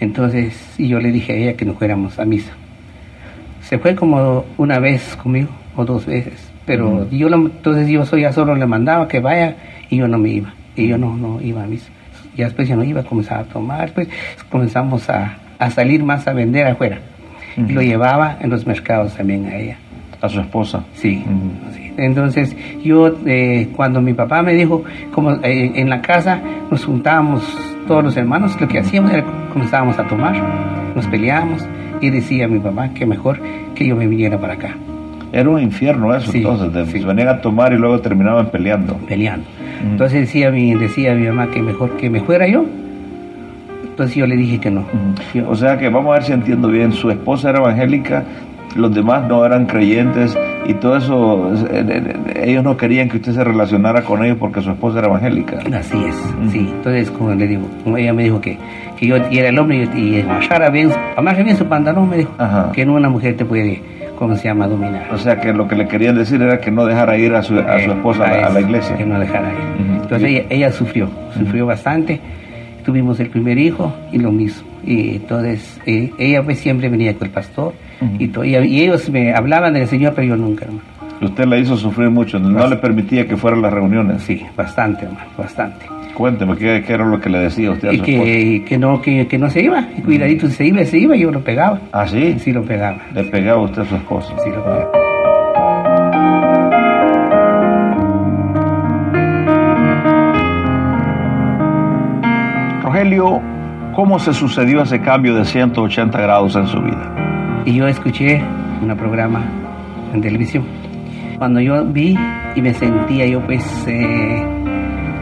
Entonces, 0.00 0.74
y 0.78 0.88
yo 0.88 0.98
le 1.00 1.12
dije 1.12 1.32
a 1.32 1.36
ella 1.36 1.52
que 1.56 1.64
nos 1.64 1.76
fuéramos 1.76 2.18
a 2.18 2.24
misa. 2.24 2.52
Se 3.68 3.78
fue 3.78 3.94
como 3.94 4.44
una 4.58 4.78
vez 4.78 5.16
conmigo 5.22 5.48
o 5.76 5.84
dos 5.84 6.06
veces, 6.06 6.34
pero 6.64 6.88
Ujú. 6.88 7.08
yo 7.10 7.28
la- 7.28 7.36
entonces 7.36 7.88
yo 7.88 8.04
soy 8.06 8.22
ya 8.22 8.32
solo 8.32 8.54
le 8.54 8.66
mandaba 8.66 9.08
que 9.08 9.20
vaya 9.20 9.56
y 9.90 9.96
yo 9.96 10.08
no 10.08 10.18
me 10.18 10.28
iba, 10.30 10.52
y 10.76 10.86
yo 10.88 10.96
no, 10.98 11.16
no 11.16 11.40
iba 11.42 11.62
a 11.62 11.66
misa. 11.66 11.88
Ya 12.36 12.44
después 12.46 12.68
ya 12.68 12.76
no 12.76 12.84
iba, 12.84 13.02
comenzaba 13.02 13.40
a 13.40 13.44
tomar, 13.44 13.90
pues 13.92 14.08
comenzamos 14.50 15.08
a, 15.10 15.36
a 15.58 15.70
salir 15.70 16.04
más 16.04 16.26
a 16.28 16.32
vender 16.32 16.66
afuera. 16.66 16.98
Y 17.56 17.72
lo 17.72 17.80
llevaba 17.80 18.36
en 18.40 18.50
los 18.50 18.66
mercados 18.66 19.14
también 19.16 19.46
a 19.46 19.56
ella. 19.56 19.78
A 20.20 20.28
su 20.28 20.40
esposa. 20.40 20.82
Sí. 20.94 21.24
Entonces, 21.96 22.54
yo, 22.84 23.16
eh, 23.26 23.68
cuando 23.74 24.00
mi 24.02 24.12
papá 24.12 24.42
me 24.42 24.52
dijo, 24.54 24.84
como 25.12 25.32
eh, 25.42 25.72
en 25.74 25.88
la 25.88 26.02
casa 26.02 26.40
nos 26.70 26.84
juntábamos 26.84 27.42
todos 27.88 28.04
los 28.04 28.16
hermanos, 28.16 28.58
lo 28.60 28.68
que 28.68 28.78
hacíamos 28.78 29.12
era 29.12 29.24
comenzábamos 29.52 29.98
a 29.98 30.04
tomar, 30.06 30.36
nos 30.94 31.06
peleábamos 31.06 31.62
y 32.06 32.10
decía 32.10 32.48
mi 32.48 32.58
papá 32.58 32.88
que 32.90 33.04
mejor 33.06 33.38
que 33.74 33.86
yo 33.86 33.96
me 33.96 34.06
viniera 34.06 34.38
para 34.38 34.54
acá, 34.54 34.76
Era 35.32 35.50
un 35.50 35.60
infierno 35.60 36.14
eso, 36.14 36.30
Sí, 36.32 36.38
entonces. 36.38 36.72
de- 36.72 36.86
sí. 36.86 37.00
Se 37.00 37.04
venían 37.06 37.28
a 37.28 37.40
tomar 37.40 37.72
y 37.72 37.76
luego 37.76 37.98
terminaban 38.00 38.46
peleando. 38.46 38.94
peleando. 39.08 39.44
Ujú. 39.82 39.90
Entonces 39.92 40.20
decía 40.20 40.50
mi, 40.50 40.74
decía 40.74 41.14
mi 41.14 41.26
mamá 41.26 41.48
que 41.50 41.60
mejor 41.62 41.90
que 41.98 42.08
me 42.08 42.20
fuera 42.20 42.46
yo. 42.48 42.64
Entonces 43.84 44.16
yo 44.16 44.26
le 44.26 44.36
dije 44.36 44.58
que 44.60 44.70
no. 44.70 44.84
Yo- 45.34 45.48
O 45.50 45.56
sea 45.56 45.78
que 45.78 45.88
vamos 45.88 46.10
a 46.10 46.14
ver 46.14 46.22
si 46.24 46.32
entiendo 46.32 46.68
bien. 46.68 46.92
Su 46.92 47.10
esposa 47.10 47.50
era 47.50 47.58
evangélica, 47.58 48.24
los 48.76 48.94
demás 48.94 49.26
no 49.28 49.44
eran 49.44 49.66
creyentes 49.66 50.36
y 50.68 50.74
todo 50.74 50.96
eso, 50.96 51.52
eh, 51.70 51.84
eh, 51.88 52.02
eh, 52.34 52.42
ellos 52.50 52.64
no 52.64 52.76
querían 52.76 53.08
que 53.08 53.16
usted 53.18 53.32
se 53.32 53.44
relacionara 53.44 54.02
con 54.02 54.24
ellos 54.24 54.36
porque 54.38 54.60
su 54.62 54.70
esposa 54.70 54.98
era 54.98 55.08
evangélica. 55.08 55.58
Así 55.78 55.96
es, 56.04 56.14
sí. 56.52 56.70
Entonces, 56.76 57.10
como 57.10 57.34
le 57.34 57.46
digo, 57.46 57.68
como 57.84 57.96
ella 57.96 58.12
me 58.12 58.24
dijo 58.24 58.40
que, 58.40 58.58
que 58.96 59.06
yo 59.06 59.16
era 59.16 59.48
el 59.48 59.58
hombre 59.58 59.88
y, 59.94 59.98
y 60.16 60.20
amarrara 60.22 60.70
bien, 60.70 60.90
bien 61.44 61.56
su 61.56 61.66
pantalón, 61.66 62.08
me 62.10 62.18
dijo, 62.18 62.32
Ajá. 62.38 62.70
que 62.72 62.84
no 62.86 62.94
una 62.94 63.08
mujer 63.08 63.36
te 63.36 63.44
puede, 63.44 63.80
¿cómo 64.18 64.36
se 64.36 64.44
llama?, 64.48 64.66
dominar. 64.66 65.06
O 65.12 65.18
sea 65.18 65.40
que 65.40 65.52
lo 65.52 65.66
que 65.68 65.76
le 65.76 65.86
querían 65.88 66.16
decir 66.16 66.40
era 66.42 66.60
que 66.60 66.70
no 66.70 66.84
dejara 66.86 67.16
ir 67.16 67.34
a 67.34 67.42
su, 67.42 67.58
a 67.58 67.80
su 67.80 67.90
esposa 67.92 68.24
a, 68.24 68.28
la- 68.28 68.46
a 68.46 68.50
la 68.50 68.58
eso, 68.60 68.68
iglesia. 68.68 68.96
Que 68.96 69.04
no 69.06 69.18
dejara 69.20 69.48
ir. 69.50 69.86
Entonces 70.02 70.28
ella, 70.28 70.44
ella 70.50 70.72
sufrió, 70.72 71.08
sufrió 71.36 71.66
bastante. 71.66 72.20
Tuvimos 72.84 73.18
el 73.20 73.28
primer 73.30 73.58
hijo 73.58 73.92
y 74.12 74.18
lo 74.18 74.30
mismo. 74.30 74.66
Y 74.84 75.16
entonces 75.16 75.80
eh, 75.86 76.10
ella 76.18 76.42
pues 76.44 76.58
siempre 76.60 76.88
venía 76.88 77.12
con 77.14 77.26
el 77.26 77.32
pastor 77.32 77.72
Y, 78.18 78.28
to- 78.28 78.44
y, 78.44 78.56
y 78.56 78.82
ellos 78.82 79.08
me 79.10 79.32
hablaban 79.34 79.72
del 79.74 79.86
Señor, 79.86 80.12
pero 80.14 80.28
yo 80.28 80.36
nunca, 80.36 80.64
hermano. 80.66 80.82
Usted 81.20 81.46
la 81.46 81.56
hizo 81.58 81.76
sufrir 81.76 82.10
mucho, 82.10 82.38
no 82.38 82.58
Bast- 82.58 82.70
le 82.70 82.76
permitía 82.76 83.26
que 83.26 83.36
fuera 83.36 83.56
a 83.56 83.60
las 83.60 83.72
reuniones. 83.72 84.22
Sí, 84.22 84.42
bastante, 84.56 85.06
hermano, 85.06 85.26
bastante. 85.38 85.86
Cuénteme, 86.14 86.56
¿qué, 86.56 86.82
qué 86.86 86.92
era 86.94 87.04
lo 87.06 87.20
que 87.20 87.28
le 87.30 87.38
decía 87.38 87.70
usted 87.70 87.88
a 87.88 87.92
Y 87.92 87.98
su 87.98 88.02
que, 88.04 88.64
que, 88.66 88.78
no, 88.78 89.00
que, 89.02 89.26
que 89.26 89.38
no 89.38 89.50
se 89.50 89.62
iba, 89.62 89.86
y 89.96 90.00
cuidadito, 90.02 90.48
se 90.48 90.66
iba, 90.66 90.82
se 90.84 90.98
iba, 90.98 91.14
yo 91.16 91.30
lo 91.30 91.40
pegaba. 91.40 91.78
¿Ah, 91.92 92.06
sí? 92.06 92.36
Sí, 92.38 92.52
lo 92.52 92.62
pegaba. 92.62 92.98
Le 93.14 93.24
pegaba 93.24 93.60
usted 93.62 93.82
a 93.82 93.84
su 93.86 93.96
esposa. 93.96 94.34
Sí, 94.42 94.50
lo 94.50 94.62
pegaba. 94.64 94.90
Rogelio, 102.82 103.40
¿cómo 103.94 104.18
se 104.18 104.32
sucedió 104.32 104.82
ese 104.82 105.00
cambio 105.00 105.34
de 105.34 105.44
180 105.44 106.20
grados 106.20 106.54
en 106.56 106.66
su 106.66 106.80
vida? 106.80 107.12
Y 107.66 107.74
yo 107.74 107.88
escuché 107.88 108.40
un 108.80 108.96
programa 108.96 109.42
en 110.14 110.20
televisión. 110.22 110.64
Cuando 111.36 111.60
yo 111.60 111.84
vi 111.84 112.16
y 112.54 112.62
me 112.62 112.72
sentía 112.72 113.26
yo 113.26 113.40
pues 113.40 113.62
eh, 113.88 114.42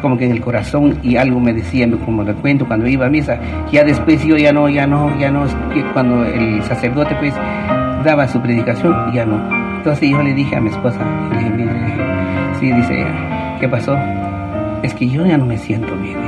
como 0.03 0.19
que 0.19 0.27
en 0.27 0.33
el 0.33 0.43
corazón 0.43 0.99
y 1.03 1.17
algo 1.17 1.41
me 1.41 1.55
decía, 1.55 1.91
como 2.05 2.23
le 2.23 2.35
cuento, 2.35 2.67
cuando 2.67 2.87
iba 2.87 3.07
a 3.07 3.09
misa, 3.09 3.39
ya 3.73 3.83
después 3.83 4.23
yo 4.25 4.37
ya 4.37 4.53
no, 4.53 4.69
ya 4.69 4.87
no, 4.87 5.19
ya 5.19 5.31
no, 5.31 5.47
cuando 5.95 6.23
el 6.23 6.63
sacerdote 6.65 7.17
pues 7.17 7.35
daba 8.05 8.29
su 8.29 8.39
predicación, 8.41 9.13
ya 9.15 9.25
no. 9.25 9.41
Entonces 9.79 10.11
yo 10.11 10.23
le 10.23 10.35
dije 10.35 10.55
a 10.55 10.61
mi 10.61 10.69
esposa, 10.69 11.01
le 11.33 11.39
dije, 11.39 11.51
mire, 11.51 11.73
sí, 12.61 12.71
dice 12.71 13.07
¿qué 13.59 13.69
pasó? 13.69 13.97
Es 14.83 14.93
que 14.93 15.09
yo 15.09 15.25
ya 15.25 15.39
no 15.39 15.47
me 15.47 15.57
siento 15.57 15.97
bien. 15.97 16.19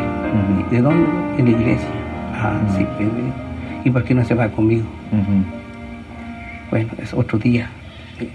¿De 0.71 0.81
dónde? 0.81 1.07
En 1.37 1.45
la 1.45 1.51
iglesia. 1.51 1.89
Ah, 2.35 2.59
sí, 2.75 2.87
pues, 2.97 3.09
¿y 3.85 3.91
por 3.91 4.03
qué 4.05 4.15
no 4.15 4.25
se 4.25 4.35
va 4.35 4.49
conmigo? 4.49 4.87
Ujú. 5.13 5.66
Bueno, 6.71 6.91
es 7.03 7.13
otro 7.15 7.39
día. 7.39 7.71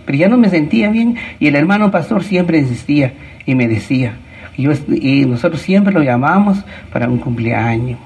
Pero 0.05 0.17
ya 0.17 0.27
no 0.29 0.37
me 0.37 0.49
sentía 0.49 0.89
bien 0.91 1.15
y 1.39 1.47
el 1.47 1.55
hermano 1.55 1.89
pastor 1.91 2.23
siempre 2.23 2.59
insistía 2.59 3.13
y 3.45 3.55
me 3.55 3.67
decía, 3.67 4.13
y 4.55 4.63
yo, 4.63 4.71
y 4.89 5.25
nosotros 5.25 5.61
siempre 5.61 5.93
lo 5.93 6.03
llamamos 6.03 6.63
para 6.93 7.07
un 7.09 7.17
cumpleaños. 7.17 7.99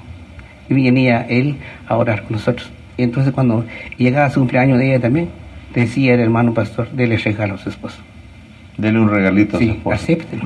Y 0.68 0.74
venía 0.74 1.20
él 1.28 1.56
a 1.86 1.96
orar 1.96 2.22
con 2.22 2.32
nosotros. 2.32 2.70
Y 2.96 3.02
entonces 3.02 3.32
cuando 3.32 3.64
llegaba 3.98 4.30
su 4.30 4.40
cumpleaños 4.40 4.78
de 4.78 4.88
ella 4.88 5.00
también, 5.00 5.28
decía 5.74 6.14
el 6.14 6.20
hermano 6.20 6.54
pastor, 6.54 6.90
dele 6.92 7.18
regalo 7.18 7.54
a 7.54 7.58
su 7.58 7.68
esposo. 7.68 7.98
Dele 8.78 8.98
un 8.98 9.10
regalito 9.10 9.56
a 9.56 9.60
su 9.60 9.64
Sí, 9.66 9.70
esposa. 9.72 9.96
acéptelo, 9.96 10.44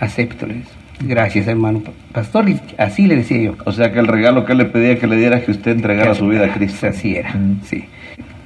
acéptelo. 0.00 0.54
Gracias, 1.00 1.46
hermano 1.48 1.82
pastor. 2.12 2.48
Y 2.48 2.60
así 2.78 3.06
le 3.06 3.16
decía 3.16 3.38
yo. 3.38 3.54
O 3.64 3.72
sea 3.72 3.92
que 3.92 3.98
el 3.98 4.06
regalo 4.06 4.44
que 4.44 4.52
él 4.52 4.58
le 4.58 4.64
pedía 4.66 4.98
que 4.98 5.06
le 5.06 5.16
diera 5.16 5.38
es 5.38 5.44
que 5.44 5.50
usted 5.52 5.72
entregara 5.72 6.14
su 6.14 6.28
vida 6.28 6.46
a 6.46 6.52
Cristo. 6.54 6.86
Así 6.86 7.16
era, 7.16 7.34
sí. 7.64 7.84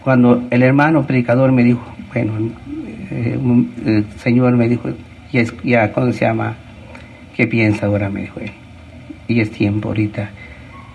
Cuando 0.08 0.42
el 0.50 0.62
hermano 0.62 1.02
predicador 1.06 1.52
me 1.52 1.62
dijo, 1.62 1.82
bueno, 2.14 2.32
eh, 3.10 3.38
un- 3.38 3.70
el 3.84 4.06
Señor 4.16 4.56
me 4.56 4.66
dijo, 4.66 4.88
ya, 5.30 5.42
ya, 5.62 5.92
¿cómo 5.92 6.10
se 6.12 6.24
llama? 6.24 6.54
¿Qué 7.36 7.46
piensa 7.46 7.84
ahora? 7.84 8.08
Me 8.08 8.22
dijo 8.22 8.40
él. 8.40 8.50
Y 9.28 9.40
es 9.40 9.50
tiempo 9.50 9.88
ahorita. 9.88 10.30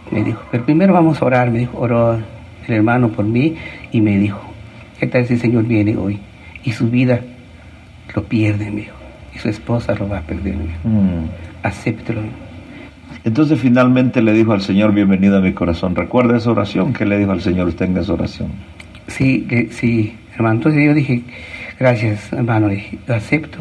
Me 0.09 0.24
dijo, 0.24 0.41
pero 0.49 0.66
primero 0.66 0.93
vamos 0.93 1.22
a 1.22 1.26
orar. 1.26 1.51
Me 1.51 1.59
dijo, 1.59 1.78
oró 1.78 2.16
el 2.16 2.74
hermano 2.74 3.09
por 3.09 3.24
mí 3.26 3.53
y 3.91 4.01
me 4.01 4.18
dijo, 4.18 4.41
¿qué 4.99 5.05
tal 5.05 5.28
si 5.28 5.34
el 5.34 5.39
Señor 5.41 5.66
viene 5.66 5.95
hoy? 5.95 6.18
Y 6.64 6.72
su 6.72 6.89
vida 6.89 7.20
lo 8.16 8.24
pierde, 8.24 8.72
me 8.72 8.78
dijo. 8.78 8.95
Y 9.36 9.38
su 9.38 9.47
esposa 9.47 9.93
lo 9.93 10.09
va 10.09 10.18
a 10.18 10.22
perder, 10.22 10.55
me 10.55 10.64
dijo. 10.64 10.89
Mm. 10.89 11.28
Acéptelo. 11.61 12.22
Entonces 13.24 13.59
finalmente 13.59 14.24
le 14.24 14.34
dijo 14.34 14.53
al 14.53 14.61
Señor, 14.61 14.91
bienvenido 14.91 15.38
a 15.38 15.41
mi 15.41 15.53
corazón. 15.53 15.95
¿Recuerda 15.95 16.36
esa 16.36 16.49
oración? 16.49 16.93
¿Qué 16.93 17.05
le 17.05 17.20
dijo 17.20 17.32
al 17.32 17.41
Señor 17.41 17.68
usted 17.68 17.86
en 17.86 17.97
esa 17.97 18.14
oración? 18.14 18.47
Sí, 19.08 19.45
que- 19.47 19.68
sí, 19.72 20.14
hermano. 20.36 20.56
Entonces 20.56 20.84
yo 20.86 20.93
dije, 20.93 21.22
gracias, 21.80 22.32
hermano, 22.34 22.70
dije, 22.70 22.97
lo 23.08 23.16
acepto. 23.16 23.60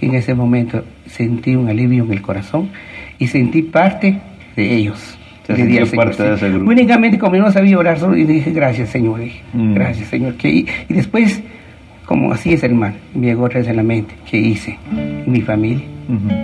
Y 0.00 0.06
en 0.06 0.14
ese 0.14 0.34
momento 0.34 0.84
sentí 1.06 1.54
un 1.56 1.68
alivio 1.68 2.04
en 2.04 2.12
el 2.12 2.22
corazón 2.22 2.68
y 3.18 3.26
sentí 3.28 3.62
parte 3.62 4.18
de 4.56 4.74
ellos. 4.74 5.18
Se 5.46 5.52
Le 5.52 5.58
di 5.58 5.62
sintió 5.76 5.82
al 5.82 5.88
Señor, 5.88 6.04
parte 6.06 6.22
de 6.22 6.34
ese 6.34 6.50
grupo. 6.50 6.70
Únicamente 6.70 7.18
como 7.18 7.36
yo 7.36 7.42
no 7.42 7.52
sabía 7.52 7.78
orar 7.78 7.98
solo, 7.98 8.16
y 8.16 8.24
dije, 8.24 8.50
gracias, 8.50 8.88
Señor. 8.90 9.20
dije, 9.20 9.40
Mm. 9.52 9.74
Gracias, 9.74 10.08
Señor. 10.08 10.34
Que, 10.34 10.48
y, 10.48 10.66
y 10.88 10.94
después, 10.94 11.42
como 12.06 12.32
así 12.32 12.52
es, 12.54 12.62
hermano, 12.62 12.94
me 13.14 13.26
llegó 13.26 13.44
otra 13.44 13.60
vez 13.60 13.68
en 13.68 13.76
la 13.76 13.82
mente, 13.82 14.14
¿qué 14.30 14.38
hice? 14.38 14.78
En 14.92 15.30
mi 15.30 15.40
familia. 15.42 15.84
Ujú. 16.08 16.34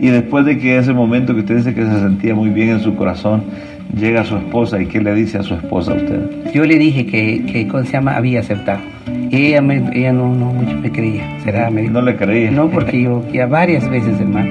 Y 0.00 0.08
después 0.08 0.44
de 0.46 0.58
que 0.58 0.78
ese 0.78 0.92
momento 0.92 1.34
que 1.34 1.40
usted 1.40 1.56
dice 1.58 1.74
que 1.74 1.84
se 1.84 2.00
sentía 2.00 2.34
muy 2.34 2.50
bien 2.50 2.70
en 2.70 2.80
su 2.80 2.96
corazón, 2.96 3.44
llega 3.94 4.24
su 4.24 4.36
esposa 4.36 4.80
y 4.80 4.86
¿qué 4.86 5.00
le 5.00 5.14
dice 5.14 5.38
a 5.38 5.42
su 5.42 5.54
esposa 5.54 5.92
a 5.92 5.94
usted? 5.96 6.52
Yo 6.52 6.64
le 6.64 6.78
dije 6.78 7.06
que, 7.06 7.44
que 7.44 7.68
¿cómo 7.68 7.84
se 7.84 7.92
llama? 7.92 8.16
Había 8.16 8.40
aceptado. 8.40 8.80
Y 9.30 9.46
ella, 9.46 9.62
me, 9.62 9.76
ella 9.92 10.12
no, 10.12 10.34
no 10.34 10.46
mucho 10.46 10.76
me 10.76 10.90
creía. 10.90 11.40
¿Será? 11.44 11.70
Me 11.70 11.82
dijo. 11.82 11.92
No 11.92 12.02
le 12.02 12.16
creía. 12.16 12.50
No, 12.50 12.68
porque 12.68 13.02
yo 13.02 13.24
ya 13.32 13.46
varias 13.46 13.88
veces, 13.88 14.20
hermano. 14.20 14.50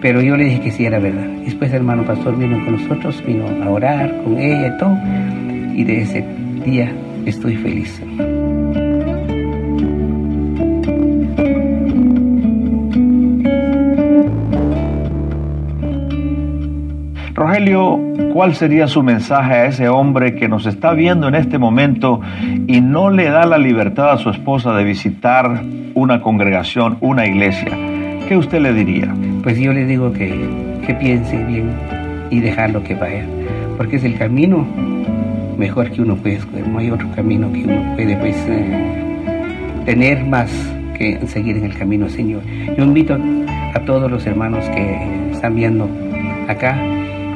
Pero 0.00 0.20
yo 0.20 0.36
le 0.36 0.44
dije 0.44 0.60
que 0.60 0.70
sí 0.70 0.84
era 0.84 0.98
verdad. 0.98 1.26
Después 1.44 1.72
hermano 1.72 2.04
pastor 2.04 2.36
vino 2.38 2.64
con 2.64 2.80
nosotros, 2.80 3.22
vino 3.26 3.44
a 3.62 3.70
orar 3.70 4.22
con 4.24 4.38
ella 4.38 4.74
y 4.74 4.78
todo. 4.78 4.98
Y 5.74 5.84
de 5.84 6.02
ese 6.02 6.24
día 6.64 6.92
estoy 7.26 7.56
feliz. 7.56 8.00
Rogelio, 17.52 18.00
¿cuál 18.32 18.54
sería 18.54 18.88
su 18.88 19.02
mensaje 19.02 19.52
a 19.52 19.66
ese 19.66 19.86
hombre 19.90 20.34
que 20.36 20.48
nos 20.48 20.64
está 20.64 20.94
viendo 20.94 21.28
en 21.28 21.34
este 21.34 21.58
momento 21.58 22.18
y 22.66 22.80
no 22.80 23.10
le 23.10 23.28
da 23.28 23.44
la 23.44 23.58
libertad 23.58 24.12
a 24.12 24.16
su 24.16 24.30
esposa 24.30 24.72
de 24.72 24.84
visitar 24.84 25.62
una 25.92 26.22
congregación, 26.22 26.96
una 27.02 27.26
iglesia? 27.26 27.68
¿Qué 28.26 28.38
usted 28.38 28.62
le 28.62 28.72
diría? 28.72 29.14
Pues 29.42 29.58
yo 29.58 29.74
le 29.74 29.84
digo 29.84 30.14
que, 30.14 30.48
que 30.86 30.94
piense 30.94 31.44
bien 31.44 31.72
y 32.30 32.40
dejarlo 32.40 32.82
que 32.84 32.94
vaya. 32.94 33.26
Porque 33.76 33.96
es 33.96 34.04
el 34.04 34.16
camino 34.16 34.66
mejor 35.58 35.90
que 35.90 36.00
uno 36.00 36.16
puede 36.16 36.36
escoger. 36.36 36.66
No 36.66 36.78
hay 36.78 36.90
otro 36.90 37.10
camino 37.14 37.52
que 37.52 37.64
uno 37.64 37.94
puede 37.96 38.16
pues, 38.16 38.46
eh, 38.48 39.84
tener 39.84 40.24
más 40.24 40.50
que 40.96 41.20
seguir 41.26 41.58
en 41.58 41.66
el 41.66 41.76
camino 41.76 42.08
Señor. 42.08 42.40
Yo 42.78 42.82
invito 42.82 43.18
a 43.74 43.80
todos 43.80 44.10
los 44.10 44.26
hermanos 44.26 44.64
que 44.70 45.32
están 45.32 45.54
viendo 45.54 45.86
acá 46.48 46.78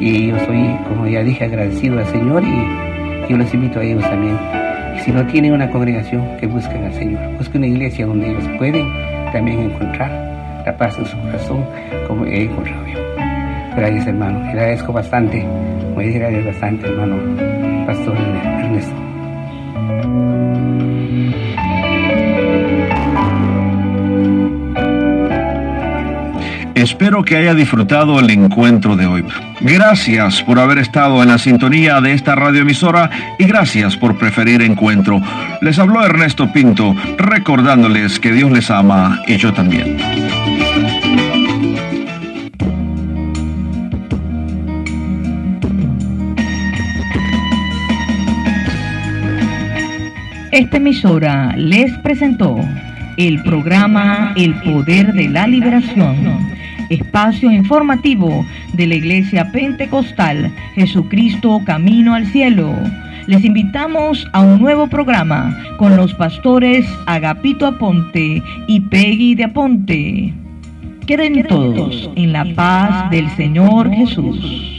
y 0.00 0.28
yo 0.28 0.38
soy, 0.40 0.76
como 0.88 1.06
ya 1.06 1.22
dije, 1.22 1.44
agradecido 1.44 1.98
al 1.98 2.06
Señor 2.06 2.42
y 2.42 3.30
yo 3.30 3.36
les 3.36 3.52
invito 3.54 3.80
a 3.80 3.84
ellos 3.84 4.02
también. 4.02 4.38
Si 5.04 5.12
no 5.12 5.26
tienen 5.26 5.52
una 5.52 5.70
congregación, 5.70 6.36
que 6.38 6.46
busquen 6.46 6.84
al 6.84 6.94
Señor. 6.94 7.20
Busquen 7.38 7.62
una 7.62 7.66
iglesia 7.66 8.06
donde 8.06 8.30
ellos 8.30 8.44
pueden 8.58 8.86
también 9.32 9.60
encontrar 9.60 10.10
la 10.64 10.76
paz 10.76 10.98
en 10.98 11.06
su 11.06 11.16
corazón 11.20 11.64
como 12.08 12.24
he 12.26 12.44
encontrado 12.44 12.86
yo. 12.86 12.98
Gracias 13.76 14.06
hermano, 14.06 14.38
agradezco 14.48 14.92
bastante, 14.92 15.46
dije, 15.96 16.18
gracias 16.18 16.46
bastante 16.46 16.88
hermano 16.88 17.16
Pastor 17.86 18.16
Ernesto. 18.16 19.05
Espero 26.86 27.24
que 27.24 27.36
haya 27.36 27.52
disfrutado 27.52 28.20
el 28.20 28.30
encuentro 28.30 28.94
de 28.94 29.06
hoy. 29.06 29.24
Gracias 29.60 30.40
por 30.40 30.60
haber 30.60 30.78
estado 30.78 31.20
en 31.20 31.30
la 31.30 31.36
sintonía 31.36 32.00
de 32.00 32.12
esta 32.12 32.36
radioemisora 32.36 33.10
y 33.40 33.44
gracias 33.44 33.96
por 33.96 34.16
preferir 34.16 34.62
encuentro. 34.62 35.20
Les 35.62 35.80
habló 35.80 36.04
Ernesto 36.04 36.52
Pinto, 36.52 36.94
recordándoles 37.18 38.20
que 38.20 38.30
Dios 38.30 38.52
les 38.52 38.70
ama 38.70 39.20
y 39.26 39.36
yo 39.36 39.52
también. 39.52 39.96
Esta 50.52 50.76
emisora 50.76 51.52
les 51.56 51.92
presentó 51.98 52.56
el 53.16 53.42
programa 53.42 54.34
El 54.36 54.54
Poder 54.60 55.12
de 55.14 55.28
la 55.28 55.46
Liberación, 55.46 56.55
espacio 56.90 57.50
informativo 57.50 58.44
de 58.74 58.86
la 58.86 58.94
Iglesia 58.94 59.50
Pentecostal 59.52 60.52
Jesucristo 60.74 61.60
Camino 61.64 62.14
al 62.14 62.26
Cielo, 62.26 62.72
Les 63.26 63.44
invitamos 63.44 64.24
a 64.32 64.40
un 64.40 64.60
nuevo 64.60 64.86
programa 64.86 65.56
con 65.78 65.96
los 65.96 66.14
pastores 66.14 66.86
Agapito 67.06 67.66
Aponte 67.66 68.40
y 68.68 68.80
Peggy 68.80 69.34
de 69.34 69.44
Aponte. 69.44 70.34
Queden 71.06 71.44
todos 71.46 72.08
en 72.14 72.32
la 72.32 72.44
paz 72.54 73.10
del 73.10 73.28
Señor 73.30 73.90
Jesús. 73.90 74.75